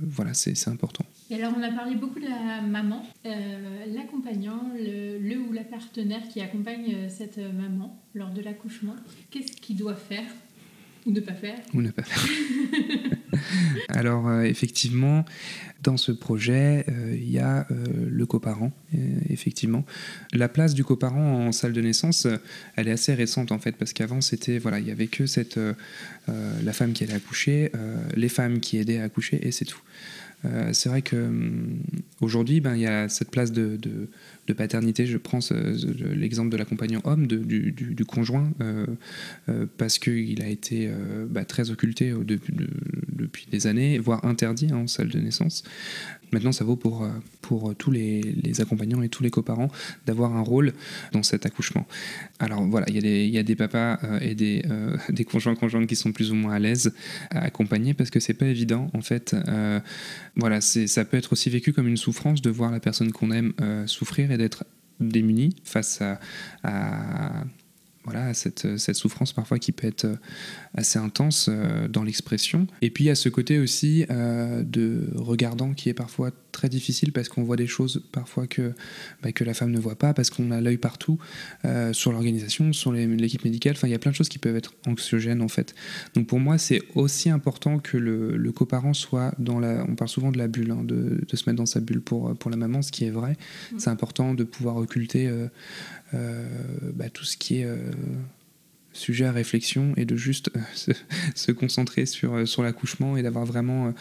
[0.00, 1.04] Voilà, c'est important.
[1.30, 6.28] Et alors, on a parlé beaucoup de la maman, euh, l'accompagnant, le, ou la partenaire
[6.28, 8.96] qui accompagne euh, cette maman lors de l'accouchement.
[9.30, 10.24] Qu'est-ce qu'il doit faire
[11.06, 12.28] ou ne pas faire Ou ne pas faire.
[13.88, 15.24] alors, euh, effectivement,
[15.82, 18.70] dans ce projet, il y a le coparent,
[19.28, 19.84] effectivement.
[20.32, 22.28] La place du coparent en salle de naissance,
[22.76, 25.58] elle est assez récente en fait, parce qu'avant c'était voilà, il y avait que cette
[26.28, 27.72] la femme qui allait accoucher,
[28.14, 29.82] les femmes qui aidaient à accoucher et c'est tout.
[30.44, 33.78] Euh, c'est vrai qu'aujourd'hui, hum, ben, il y a cette place de,
[34.56, 35.06] paternité.
[35.06, 35.38] Je prends
[36.14, 38.86] l'exemple de l'accompagnant homme, du, conjoint, euh,
[39.48, 40.90] euh, parce qu'il a été
[41.28, 42.54] bah, très occulté depuis,
[43.12, 45.64] depuis des années, voire interdit hein, en salle de naissance.
[46.32, 47.06] Maintenant, ça vaut pour,
[47.40, 48.22] pour tous les,
[48.60, 49.70] accompagnants et tous les coparents
[50.06, 50.72] d'avoir un rôle
[51.12, 51.86] dans cet accouchement.
[52.38, 54.62] Alors voilà, il y, a des papas et des,
[55.10, 56.94] des conjoints conjointes qui sont plus ou moins à l'aise
[57.30, 59.36] à accompagner parce que c'est pas évident en fait.
[60.36, 63.52] voilà, ça peut être aussi vécu comme une souffrance de voir la personne qu'on aime
[63.86, 64.64] souffrir et d'être
[65.00, 66.02] démunis face
[66.62, 67.44] à,
[68.04, 70.06] voilà, cette, cette, souffrance parfois qui peut être
[70.74, 72.66] assez intense euh, dans l'expression.
[72.80, 76.68] Et puis il y a ce côté aussi euh, de regardant qui est parfois très
[76.68, 78.72] difficile parce qu'on voit des choses parfois que,
[79.22, 81.18] bah, que la femme ne voit pas, parce qu'on a l'œil partout
[81.64, 83.74] euh, sur l'organisation, sur l'équipe médicale.
[83.76, 85.74] Enfin, il y a plein de choses qui peuvent être anxiogènes en fait.
[86.14, 89.84] Donc pour moi, c'est aussi important que le, le, coparent soit dans la.
[89.88, 92.36] On parle souvent de la bulle, hein, de, de, se mettre dans sa bulle pour,
[92.36, 93.32] pour la maman, ce qui est vrai.
[93.72, 93.78] Mmh.
[93.78, 95.48] C'est important de pouvoir occulter euh,
[96.12, 97.68] bah, tout ce qui est
[98.92, 100.92] sujet à réflexion et de juste euh,
[101.34, 103.92] se, concentrer sur, euh, sur l'accouchement et d'avoir vraiment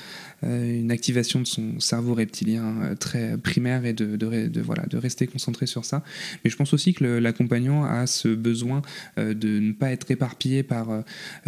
[0.44, 5.28] euh, une activation de son cerveau reptilien très primaire et de, de, voilà, de rester
[5.28, 6.04] concentré sur ça.
[6.44, 8.82] Mais je pense aussi que l'accompagnant a ce besoin
[9.18, 11.04] de ne pas être éparpillé par,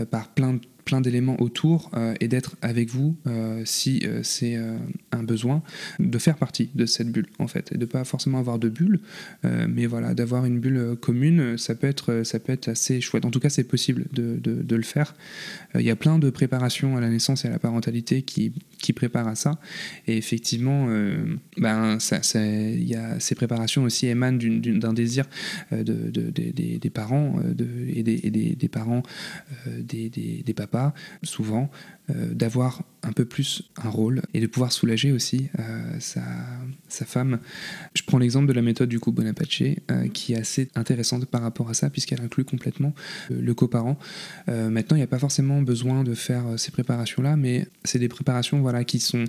[0.09, 0.59] par plein de
[1.01, 4.57] d'éléments autour euh, et d'être avec vous euh, si euh, c'est
[5.11, 5.61] un besoin,
[5.99, 8.99] de faire partie de cette bulle en fait, et de pas forcément avoir de bulle,
[9.43, 13.25] mais voilà, d'avoir une bulle commune, ça peut être, ça peut être assez chouette.
[13.25, 15.15] En tout cas, c'est possible de, de, le faire.
[15.75, 18.93] Il y a plein de préparations à la naissance et à la parentalité qui, qui
[18.93, 19.59] préparent à ça,
[20.07, 20.87] et effectivement,
[21.57, 25.25] ben, ça, ça, y a, ces préparations aussi émanent d'un désir
[25.71, 27.39] de, des, parents
[27.87, 29.03] et, des, et des, parents,
[29.67, 30.82] des, des papas
[31.21, 31.69] souvent,
[32.09, 37.39] euh, d'avoir un peu plus un rôle et de pouvoir soulager aussi euh, sa, femme.
[37.95, 41.41] Je prends l'exemple de la méthode du coup Bonaparte, euh, qui est assez intéressante par
[41.41, 42.93] rapport à ça, puisqu'elle inclut complètement
[43.29, 43.97] le coparent.
[44.47, 48.59] maintenant, il n'y a pas forcément besoin de faire ces préparations-là, mais c'est des préparations
[48.59, 49.23] voilà, qui sont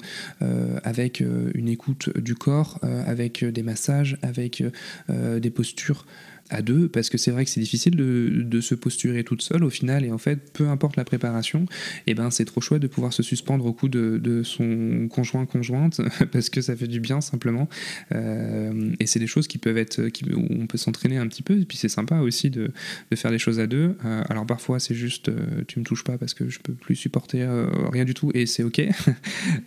[0.83, 4.65] avec une écoute du corps, avec des massages, avec
[5.09, 6.07] des postures
[6.51, 9.65] à deux, parce que c'est vrai que c'est difficile de, de, se posturer toute seule
[9.65, 11.67] au final, et en fait, peu importe la préparation,
[12.07, 15.47] eh ben c'est trop chouette de pouvoir se suspendre au cou de, de son conjoint
[15.47, 16.01] conjointe,
[16.33, 17.69] parce que ça fait du bien simplement,
[18.15, 21.43] euh, et c'est des choses qui peuvent être, qui, où on peut s'entraîner un petit
[21.43, 22.71] peu, et puis c'est sympa aussi de,
[23.11, 23.97] de, faire des choses à deux.
[24.05, 26.97] Euh, alors parfois c'est juste, euh, tu me touches pas parce que je peux plus
[26.97, 27.45] supporter
[27.91, 28.83] rien du tout, et c'est ok,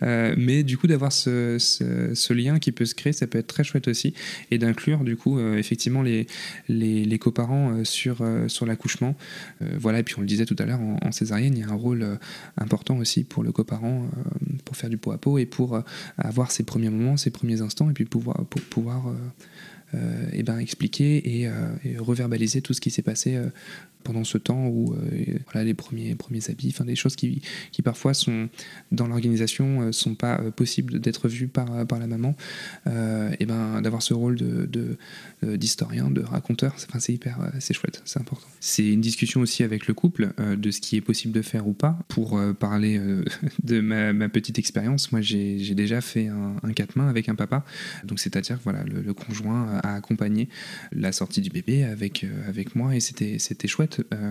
[0.00, 3.48] mais du coup d'avoir ce, ce, ce, lien qui peut se créer, ça peut être
[3.48, 4.14] très chouette aussi,
[4.52, 6.26] et d'inclure du coup effectivement les
[6.68, 9.14] les, coparents euh, sur, euh, sur l'accouchement.
[9.62, 11.68] Euh, voilà, et puis on le disait tout à l'heure, en, césarienne, il y a
[11.68, 12.18] un rôle
[12.56, 14.08] important aussi pour le coparent
[14.64, 15.82] pour faire du pot à pot et pour
[16.18, 19.12] avoir ses premiers moments, ses premiers instants, et puis pouvoir, pouvoir
[20.32, 21.50] et ben, expliquer et,
[21.84, 23.40] et, reverbaliser tout ce qui s'est passé
[24.04, 27.42] pendant ce temps où euh, voilà, les premiers, premiers habits, enfin des choses qui,
[27.72, 28.48] qui parfois sont
[28.92, 32.34] dans l'organisation euh, sont pas euh, possibles d'être vues par, par la maman,
[32.86, 34.96] et ben d'avoir ce rôle de,
[35.42, 38.46] d'historien, de, raconteur, c'est hyper, c'est chouette, c'est important.
[38.60, 41.72] C'est une discussion aussi avec le couple de ce qui est possible de faire ou
[41.72, 41.98] pas.
[42.08, 43.00] Pour parler
[43.62, 47.64] de ma, petite expérience, moi j'ai, déjà fait un, un quatre mains avec un papa,
[48.04, 50.48] donc c'est-à-dire voilà le, conjoint a accompagné
[50.92, 53.38] la sortie du bébé avec, avec moi et c'était
[53.68, 54.30] chouette euh,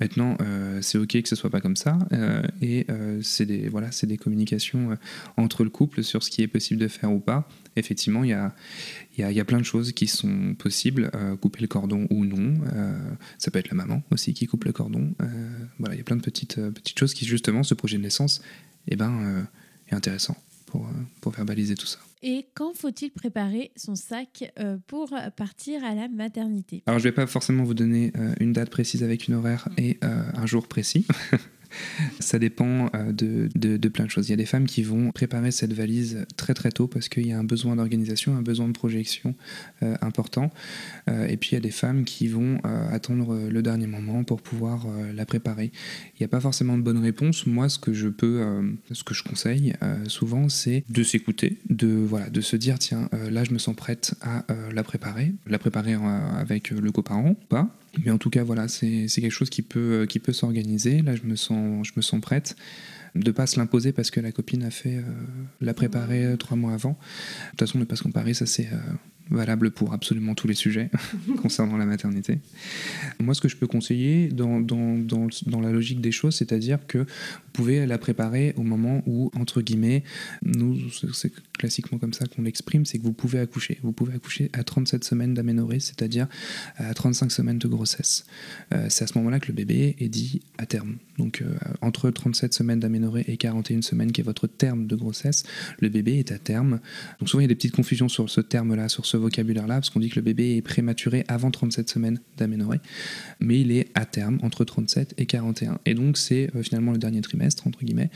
[0.00, 2.86] maintenant, euh, c'est ok que ce soit pas comme ça, euh, et
[3.22, 4.96] c'est des voilà, c'est des communications
[5.36, 7.48] entre le couple sur ce qui est possible de faire ou pas.
[7.76, 8.54] Effectivement, il y a
[9.16, 12.54] y, y a, plein de choses qui sont possibles, couper le cordon ou non.
[13.38, 15.14] ça peut être la maman aussi qui coupe le cordon.
[15.78, 18.42] voilà, il y a plein de petites, petites choses qui, justement, ce projet de naissance,
[18.88, 19.46] eh ben,
[19.88, 20.36] est intéressant
[20.70, 20.88] pour,
[21.20, 21.98] pour verbaliser tout ça.
[22.22, 26.82] Et quand faut-il préparer son sac euh, pour partir à la maternité?
[26.86, 29.68] Alors je ne vais pas forcément vous donner euh, une date précise avec une horaire
[29.76, 31.06] et euh, un jour précis.
[32.20, 34.28] Ça dépend euh, de, de, plein de choses.
[34.28, 37.26] Il y a des femmes qui vont préparer cette valise très très tôt parce qu'il
[37.26, 39.34] y a un besoin d'organisation, un besoin de projection
[39.82, 40.50] euh, important.
[41.08, 42.58] Euh, et puis il y a des femmes qui vont
[42.90, 45.70] attendre le dernier moment pour pouvoir la préparer.
[46.14, 47.46] Il n'y a pas forcément de bonne réponse.
[47.46, 48.44] Moi, ce que je peux,
[48.92, 49.74] ce que je conseille
[50.06, 54.14] souvent, c'est de s'écouter, de voilà, de se dire tiens, là je me sens prête
[54.20, 59.06] à la préparer, la préparer avec le coparent, pas mais en tout cas, voilà, c'est
[59.08, 61.02] quelque chose qui peut, qui peut s'organiser.
[61.02, 62.56] Là, je me sens, je me sens prête
[63.14, 65.02] de pas se l'imposer parce que la copine a fait euh,
[65.60, 66.90] l'a préparé euh, trois mois avant.
[66.90, 68.76] De toute façon, ne pas se comparer, ça c'est euh,
[69.30, 70.90] valable pour absolument tous les sujets
[71.42, 72.38] concernant la maternité.
[73.20, 76.78] Moi, ce que je peux conseiller dans, dans, dans, dans la logique des choses, c'est-à-dire
[76.86, 80.04] que vous pouvez la préparer au moment où, entre guillemets,
[80.42, 80.78] nous,
[81.12, 83.78] c'est classiquement comme ça qu'on l'exprime, c'est que vous pouvez accoucher.
[83.82, 86.26] Vous pouvez accoucher à 37 semaines d'aménorrhée, c'est-à-dire
[86.76, 88.24] à 35 semaines de grossesse.
[88.72, 90.96] Euh, c'est à ce moment-là que le bébé est dit à terme.
[91.18, 95.44] Donc, euh, entre 37 semaines d'aménorrhée et 41 semaines, qui est votre terme de grossesse,
[95.80, 96.80] le bébé est à terme.
[97.18, 99.90] Donc, souvent, il y a des petites confusions sur ce terme-là, sur ce vocabulaire-là, parce
[99.90, 102.80] qu'on dit que le bébé est prématuré avant 37 semaines d'aménorrhée,
[103.40, 105.80] mais il est à terme entre 37 et 41.
[105.86, 108.10] Et donc, c'est euh, finalement le dernier trimestre, entre guillemets.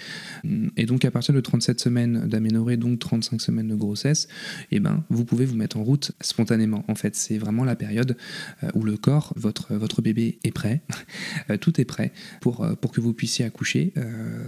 [0.76, 4.28] Et donc, à partir de 37 semaines d'aménorrhée, donc 35 semaines de grossesse,
[4.70, 6.84] eh ben, vous pouvez vous mettre en route spontanément.
[6.88, 8.16] En fait, c'est vraiment la période
[8.62, 10.82] euh, où le corps, votre, votre bébé est prêt,
[11.50, 13.92] euh, tout est prêt pour, pour que vous puissiez accoucher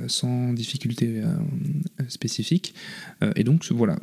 [0.07, 1.23] sans difficulté
[2.09, 2.75] spécifique.
[3.37, 3.99] et donc, voilà,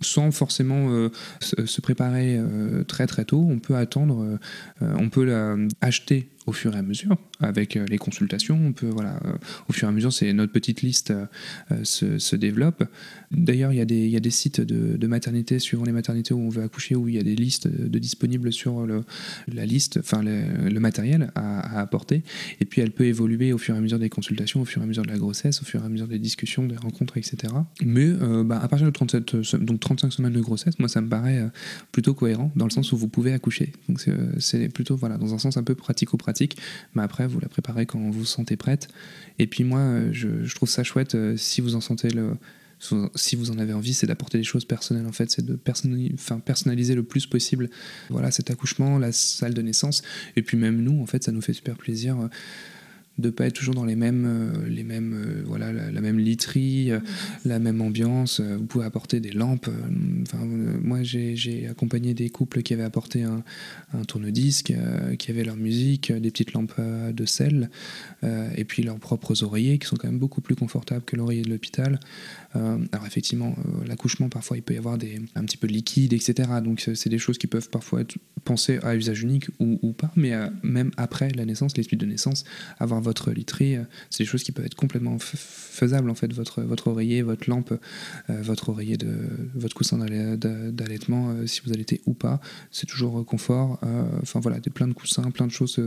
[0.00, 1.10] sans forcément euh,
[1.40, 4.38] se, préparer euh, très très tôt, on peut attendre,
[4.82, 5.32] euh, on peut
[5.80, 8.58] acheter au fur et à mesure avec les consultations.
[8.64, 9.20] On peut, voilà,
[9.68, 11.12] au fur et à mesure, c'est notre petite liste
[11.82, 12.84] se, se, développe.
[13.30, 16.94] D'ailleurs, il y, a des, sites de, maternité, suivant les maternités où on veut accoucher,
[16.94, 18.86] où il y a des listes de disponibles sur
[19.48, 22.22] la liste, enfin le, matériel à, apporter.
[22.60, 24.84] Et puis, elle peut évoluer au fur et à mesure des consultations, au fur et
[24.84, 27.52] à mesure de la grossesse, au fur et à mesure des discussions, des rencontres, etc.
[27.84, 28.12] Mais
[28.44, 31.48] bah, à partir de 37, donc 35 semaines de grossesse, moi ça me paraît euh,
[31.92, 33.72] plutôt cohérent dans le sens où vous pouvez accoucher.
[33.88, 34.00] Donc
[34.38, 36.56] c'est euh, plutôt voilà, dans un sens un peu pratico-pratique,
[36.94, 38.88] mais après vous la préparez quand vous vous sentez prête.
[39.38, 42.32] Et puis moi euh, je, trouve ça chouette si vous en sentez le
[43.14, 46.14] si vous en avez envie, c'est d'apporter des choses personnelles en fait, c'est de personnaliser,
[46.44, 47.70] personnaliser le plus possible
[48.10, 50.02] voilà cet accouchement, la salle de naissance,
[50.36, 52.28] et puis même nous en fait ça nous fait super plaisir
[53.18, 56.90] de pas être toujours dans les mêmes, euh, les mêmes euh, voilà, la, même literie,
[56.90, 57.00] euh,
[57.44, 58.40] la même ambiance.
[58.40, 59.70] vous pouvez apporter des lampes.
[60.22, 63.42] Enfin, moi, j'ai accompagné des couples qui avaient apporté un,
[63.94, 64.72] un tourne-disque,
[65.18, 67.70] qui avaient leur musique, des petites lampes de sel,
[68.22, 71.50] et puis leurs propres oreillers qui sont quand même beaucoup plus confortables que l'oreiller de
[71.50, 71.98] l'hôpital.
[72.54, 73.54] alors effectivement,
[73.86, 76.48] l'accouchement, parfois, il peut y avoir des, un petit peu de liquide, etc.
[76.62, 80.10] Donc c'est des choses qui peuvent parfois être pensées à usage unique ou, ou pas,
[80.16, 82.44] mais même après la naissance, les suites de naissance,
[82.78, 86.32] avoir votre literie, euh, c'est des choses qui peuvent être complètement faisables en fait.
[86.32, 89.16] Votre, votre oreiller, votre lampe, euh, votre oreiller de
[89.54, 92.40] votre coussin d'allaitement, euh, si vous allaitez ou pas,
[92.70, 93.80] c'est toujours confort.
[94.22, 95.80] Enfin voilà, des plein de coussins, plein de choses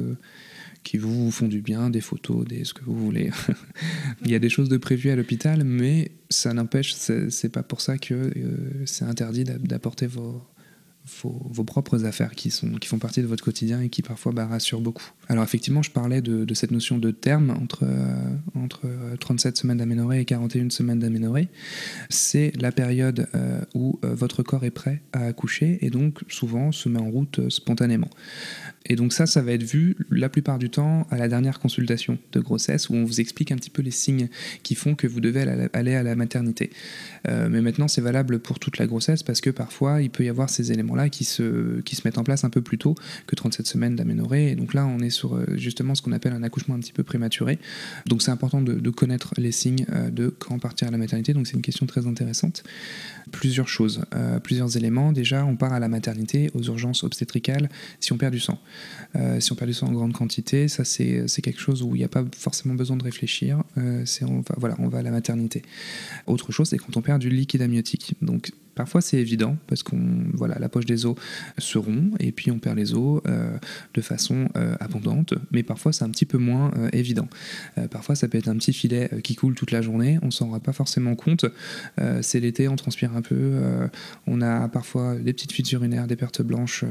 [0.83, 3.31] qui vous, font du bien, des photos, des ce que vous voulez.
[4.23, 7.81] Il y a des choses de prévues à l'hôpital, mais ça n'empêche, c'est pas pour
[7.81, 8.31] ça que
[8.85, 10.41] c'est interdit d'apporter vos,
[11.23, 14.47] vos, propres affaires qui, sont, qui font partie de votre quotidien et qui parfois bah,
[14.47, 15.11] rassurent beaucoup.
[15.31, 18.81] Alors effectivement, je parlais de, cette notion de terme entre, euh, entre
[19.19, 21.49] 37 euh, semaines d'aménorrhée et 41 semaines d'aménorrhée.
[22.09, 26.89] C'est la période euh, où votre corps est prêt à accoucher et donc souvent se
[26.89, 28.09] met en route spontanément.
[28.87, 32.17] Et donc ça, ça va être vu la plupart du temps à la dernière consultation
[32.31, 34.29] de grossesse où on vous explique un petit peu les signes
[34.63, 35.41] qui font que vous devez
[35.73, 36.71] aller à la maternité.
[37.27, 40.49] mais maintenant, c'est valable pour toute la grossesse parce que parfois, il peut y avoir
[40.49, 42.95] ces éléments-là qui se, qui se mettent en place un peu plus tôt
[43.27, 44.51] que 37 semaines d'aménorrhée.
[44.51, 46.93] Et donc là, on est sur euh, justement ce qu'on appelle un accouchement un petit
[46.93, 47.59] peu prématuré.
[48.05, 51.33] Donc c'est important de, connaître les signes euh, de quand partir à la maternité.
[51.33, 52.63] Donc c'est une question très intéressante.
[53.31, 55.11] Plusieurs choses, euh, plusieurs éléments.
[55.11, 58.59] Déjà, on part à la maternité, aux urgences obstétricales, si on perd du sang.
[59.39, 62.05] si on perd du sang en grande quantité, ça c'est quelque chose où il n'y
[62.05, 63.63] a pas forcément besoin de réfléchir.
[64.05, 65.61] c'est on voilà, on va à la maternité.
[66.25, 68.13] Autre chose, c'est quand on perd du liquide amniotique.
[68.21, 69.99] Donc Parfois c'est évident parce qu'on
[70.33, 71.17] voilà la poche des os
[71.57, 73.57] se rompt et puis on perd les os euh,
[73.93, 77.27] de façon euh, abondante, mais parfois c'est un petit peu moins euh, évident.
[77.91, 80.61] parfois ça peut être un petit filet qui coule toute la journée, on s'en rend
[80.61, 81.43] pas forcément compte.
[82.21, 83.59] c'est l'été, on transpire un peu,
[84.27, 86.85] on a parfois des petites fuites urinaires, des pertes blanches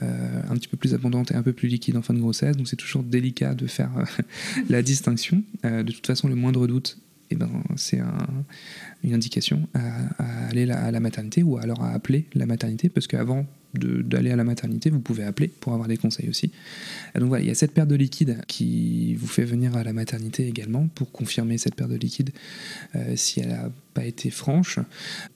[0.00, 2.66] un petit peu plus abondantes et un peu plus liquides en fin de grossesse, donc
[2.66, 3.92] c'est toujours délicat de faire
[4.68, 5.44] la distinction.
[5.62, 6.98] de toute façon, le moindre doute
[7.30, 8.00] eh ben, c'est
[9.04, 13.46] une indication à, aller à la maternité ou alors à appeler la maternité, parce qu'avant
[13.74, 16.50] d'aller à la maternité, vous pouvez appeler pour avoir des conseils aussi.
[17.14, 19.92] donc voilà, il y a cette perte de liquide qui vous fait venir à la
[19.92, 22.30] maternité également pour confirmer cette perte de liquide
[22.94, 24.78] euh, si elle n'a pas été franche,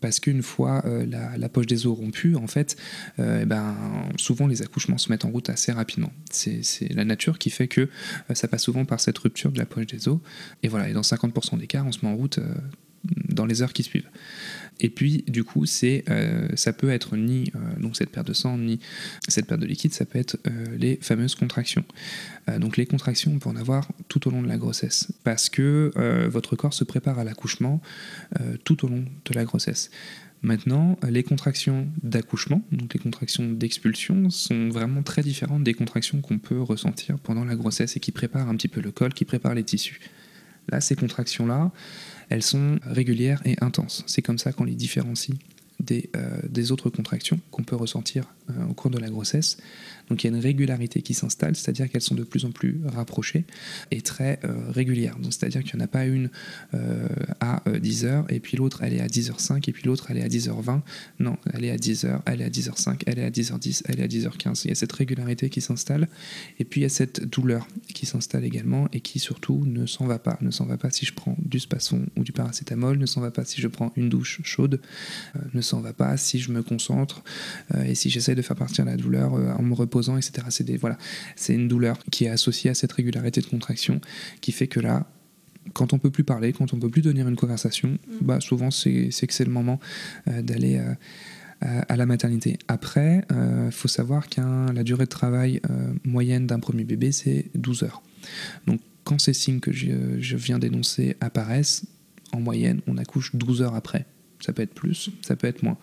[0.01, 2.76] parce qu'une fois euh, la, poche des os rompue, en fait,
[3.18, 3.76] euh, eh ben,
[4.16, 6.12] souvent les accouchements se mettent en route assez rapidement.
[6.30, 7.89] C'est la nature qui fait que
[8.32, 10.18] ça passe souvent par cette rupture de la poche des os.
[10.62, 12.41] Et voilà, et dans 50% des cas, on se met en route
[13.28, 14.09] dans les heures qui suivent.
[14.81, 18.33] Et puis, du coup, c'est, euh, ça peut être ni euh, donc cette perte de
[18.33, 18.81] sang, ni
[19.29, 21.85] cette perte de liquide, ça peut être euh, les fameuses contractions.
[22.59, 25.91] donc, les contractions, on peut en avoir tout au long de la grossesse, parce que
[26.29, 27.81] votre corps se prépare à l'accouchement
[28.64, 29.91] tout au long de la grossesse.
[30.43, 36.39] Maintenant, les contractions d'accouchement, donc les contractions d'expulsion, sont vraiment très différentes des contractions qu'on
[36.39, 39.55] peut ressentir pendant la grossesse et qui préparent un petit peu le col, qui préparent
[39.55, 40.01] les tissus.
[40.69, 41.71] Là, ces contractions-là,
[42.29, 44.03] elles sont régulières et intenses.
[44.07, 45.37] C'est comme ça qu'on les différencie
[45.81, 49.57] des, euh, autres contractions qu'on peut ressentir euh, au cours de la grossesse.
[50.11, 52.79] Donc il y a une régularité qui s'installe, c'est-à-dire qu'elles sont de plus en plus
[52.85, 53.45] rapprochées
[53.91, 55.17] et très euh, régulières.
[55.17, 56.29] Donc c'est-à-dire qu'il n'y en a pas une
[57.41, 60.29] à 10h et puis l'autre elle est à 10h05 et puis l'autre elle est à
[60.29, 60.81] 10h20.
[61.21, 64.03] Non, elle est à 10h, elle est à 10h05, elle est à 10h10, elle est
[64.03, 64.63] à 10h15.
[64.65, 66.07] Il y a cette régularité qui s'installe
[66.59, 70.07] et puis il y a cette douleur qui s'installe également et qui surtout ne s'en
[70.07, 70.37] va pas.
[70.43, 73.31] Ne s'en va pas si je prends du spasson ou du paracétamol, ne s'en va
[73.31, 74.81] pas si je prends une douche chaude,
[75.55, 77.25] ne s'en va pas si je me concentre
[77.87, 80.47] et si j'essaie de faire partir la douleur euh, en me reposant, etc.
[80.51, 80.99] C'est voilà,
[81.37, 84.01] c'est une douleur qui est associée à cette régularité de contraction
[84.41, 85.07] qui fait que là,
[85.72, 87.99] quand on peut plus parler, quand on peut plus tenir une conversation, mm.
[88.22, 89.80] bah souvent c'est que c'est le moment
[90.28, 90.95] euh, d'aller euh,
[91.89, 92.59] à la maternité.
[92.68, 95.62] Après, il faut savoir que la durée de travail
[96.05, 98.03] moyenne d'un premier bébé, c'est 12 heures.
[98.66, 101.87] Donc quand ces signes que je, je viens d'énoncer apparaissent,
[102.32, 104.05] en moyenne, on accouche 12 heures après
[104.45, 105.79] ça peut être plus, ça peut être moins.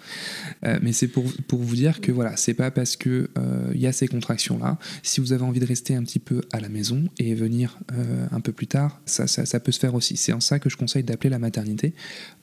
[0.65, 3.87] Euh, mais c'est pour, vous dire que voilà, c'est pas parce que il euh, y
[3.87, 4.77] a ces contractions là.
[5.01, 8.27] Si vous avez envie de rester un petit peu à la maison et venir euh,
[8.31, 9.25] un peu plus tard, ça,
[9.59, 10.15] peut se faire aussi.
[10.15, 11.93] C'est en ça que je conseille d'appeler la maternité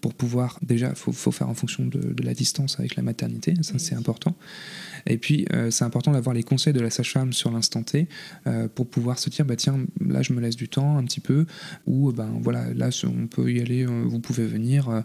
[0.00, 3.54] pour pouvoir déjà, faut, faut faire en fonction de, de, la distance avec la maternité,
[3.62, 4.36] ça c'est important.
[5.06, 8.08] Et puis c'est important d'avoir les conseils de la sage-femme sur l'instant T
[8.74, 11.46] pour pouvoir se dire bah tiens là je me laisse du temps un petit peu
[11.86, 15.04] ou ben voilà là on peut y aller, vous pouvez venir.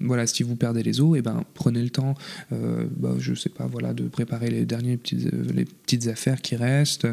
[0.00, 2.14] voilà si vous perdez les os, et ben, prenez le temps,
[2.52, 6.40] euh, bah, je sais pas, voilà, de préparer les dernières petites, euh, les petites affaires
[6.40, 7.06] qui restent,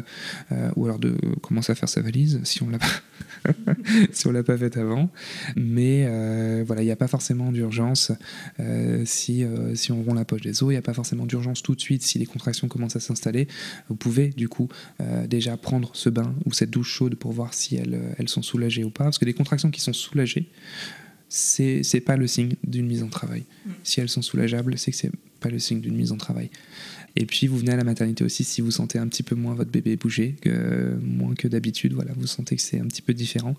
[0.52, 3.52] euh, ou alors de commencer à faire sa valise si on l'a pas,
[4.12, 5.10] si on l'a pas fait avant.
[5.56, 6.04] Mais
[6.64, 8.12] voilà, il n'y a pas forcément d'urgence
[9.04, 9.44] si,
[9.74, 11.80] si on rompt la poche des os, il n'y a pas forcément d'urgence tout de
[11.80, 13.48] suite si les contractions commencent à s'installer.
[13.88, 14.68] Vous pouvez du coup
[15.28, 18.84] déjà prendre ce bain ou cette douche chaude pour voir si elles, elles sont soulagées
[18.84, 20.48] ou pas, parce que des contractions qui sont soulagées,
[21.28, 23.44] c'est n'est pas le signe d'une mise en travail.
[23.64, 23.70] Mm.
[23.84, 26.50] Si elles sont soulageables, c'est que c'est pas le signe d'une mise en travail.
[27.16, 29.54] Et puis vous venez à la maternité aussi si vous sentez un petit peu moins
[29.54, 30.36] votre bébé bouger,
[31.02, 33.54] moins que d'habitude, voilà, vous sentez que c'est un petit peu différent,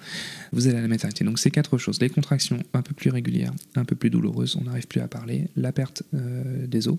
[0.52, 1.24] vous allez à la maternité.
[1.24, 4.64] Donc c'est quatre choses, les contractions un peu plus régulières, un peu plus douloureuses, on
[4.64, 6.98] n'arrive plus à parler, la perte euh, des os,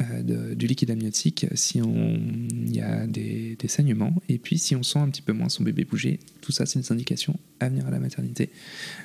[0.00, 4.82] euh, du liquide amniotique, si il y a des, des, saignements, et puis si on
[4.82, 7.86] sent un petit peu moins son bébé bouger, tout ça c'est des indications à venir
[7.86, 8.50] à la maternité.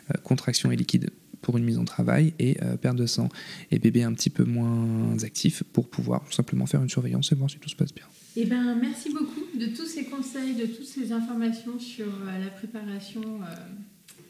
[0.09, 1.09] Euh, contraction et liquide
[1.41, 3.29] pour une mise en travail et euh, perte de sang
[3.71, 7.49] et bébé un petit peu moins actif pour pouvoir simplement faire une surveillance et voir
[7.49, 8.05] si tout se passe bien.
[8.35, 12.49] Eh ben, merci beaucoup de tous ces conseils, de toutes ces informations sur euh, la
[12.49, 13.55] préparation euh,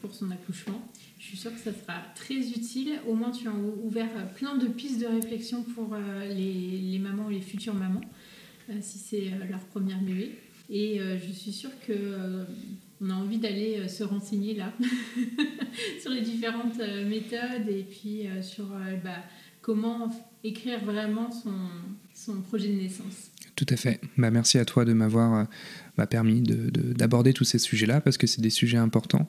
[0.02, 0.82] pour son accouchement.
[1.20, 3.00] Je suis sûre que ça sera très utile.
[3.08, 5.96] Au moins, tu as ouvert plein de pistes de réflexion pour
[6.28, 8.02] les, mamans et les futures mamans,
[8.82, 10.32] si c'est leur premier bébé.
[10.72, 12.48] Et je suis sûre que
[13.02, 14.72] on a envie d'aller euh, se renseigner là
[16.02, 18.66] sur les différentes euh, méthodes et puis euh, sur
[19.04, 19.18] bah,
[19.62, 20.10] comment
[20.44, 21.54] écrire vraiment son,
[22.14, 23.32] son, projet de naissance.
[23.56, 24.00] Tout à fait.
[24.18, 25.48] Bah, merci à toi de m'avoir
[25.98, 29.28] bah, permis d'aborder de, tous ces sujets-là parce que c'est des sujets importants.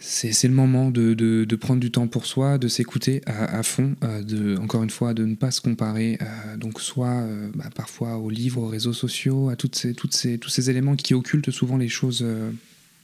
[0.00, 4.58] C'est le moment de, de, prendre du temps pour soi, de s'écouter à, fond, de,
[4.58, 6.18] encore une fois, de ne pas se comparer,
[6.58, 10.50] donc soit bah, parfois aux livres, aux réseaux sociaux, à toutes ces, toutes ces, tous
[10.50, 12.22] ces éléments qui occultent souvent les choses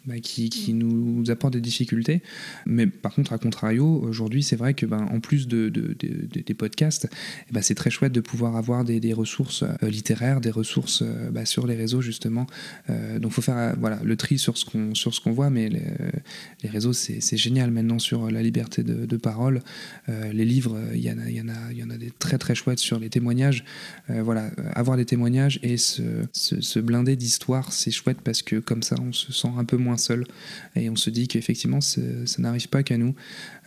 [0.06, 2.22] bah, qui, nous apporte des difficultés.
[2.64, 6.54] Mais par contre, à contrario, aujourd'hui, c'est vrai que ben, en plus de, de, des
[6.54, 7.08] podcasts,
[7.50, 11.30] eh ben, c'est très chouette de pouvoir avoir des, ressources euh, littéraires, des ressources euh,
[11.30, 12.46] bah, sur les réseaux, justement.
[12.88, 14.92] Euh, donc, faut faire voilà, le tri sur ce qu'on
[15.24, 19.62] qu'on voit, mais les, réseaux, c'est génial maintenant sur la liberté de, parole.
[20.08, 22.98] les livres, il y, en a, y, y en a des très très chouettes sur
[22.98, 23.64] les témoignages.
[24.08, 26.02] voilà, avoir des témoignages et se,
[26.32, 29.76] se, se blinder d'histoire, c'est chouette parce que comme ça, on se sent un peu
[29.76, 30.26] moins seul.
[30.74, 32.00] Et on se dit qu'effectivement, ça
[32.38, 33.14] n'arrive pas qu'à nous.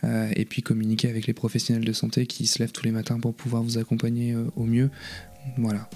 [0.04, 3.20] Euh, et puis communiquer avec les professionnels de santé qui se lèvent tous les matins
[3.20, 4.90] pour pouvoir vous accompagner euh, au mieux.
[5.58, 5.88] Voilà.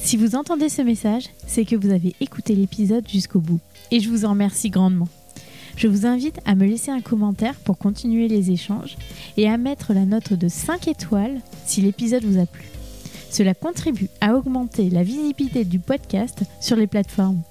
[0.00, 3.60] Si vous entendez ce message, c'est que vous avez écouté l'épisode jusqu'au bout.
[3.90, 5.08] Et je vous en remercie grandement.
[5.76, 8.96] Je vous invite à me laisser un commentaire pour continuer les échanges
[9.36, 12.64] et à mettre la note de 5 étoiles si l'épisode vous a plu.
[13.30, 17.42] Cela contribue à augmenter la visibilité du podcast sur les plateformes.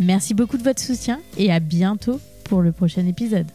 [0.00, 3.46] Merci beaucoup de votre soutien et à bientôt pour le prochain épisode.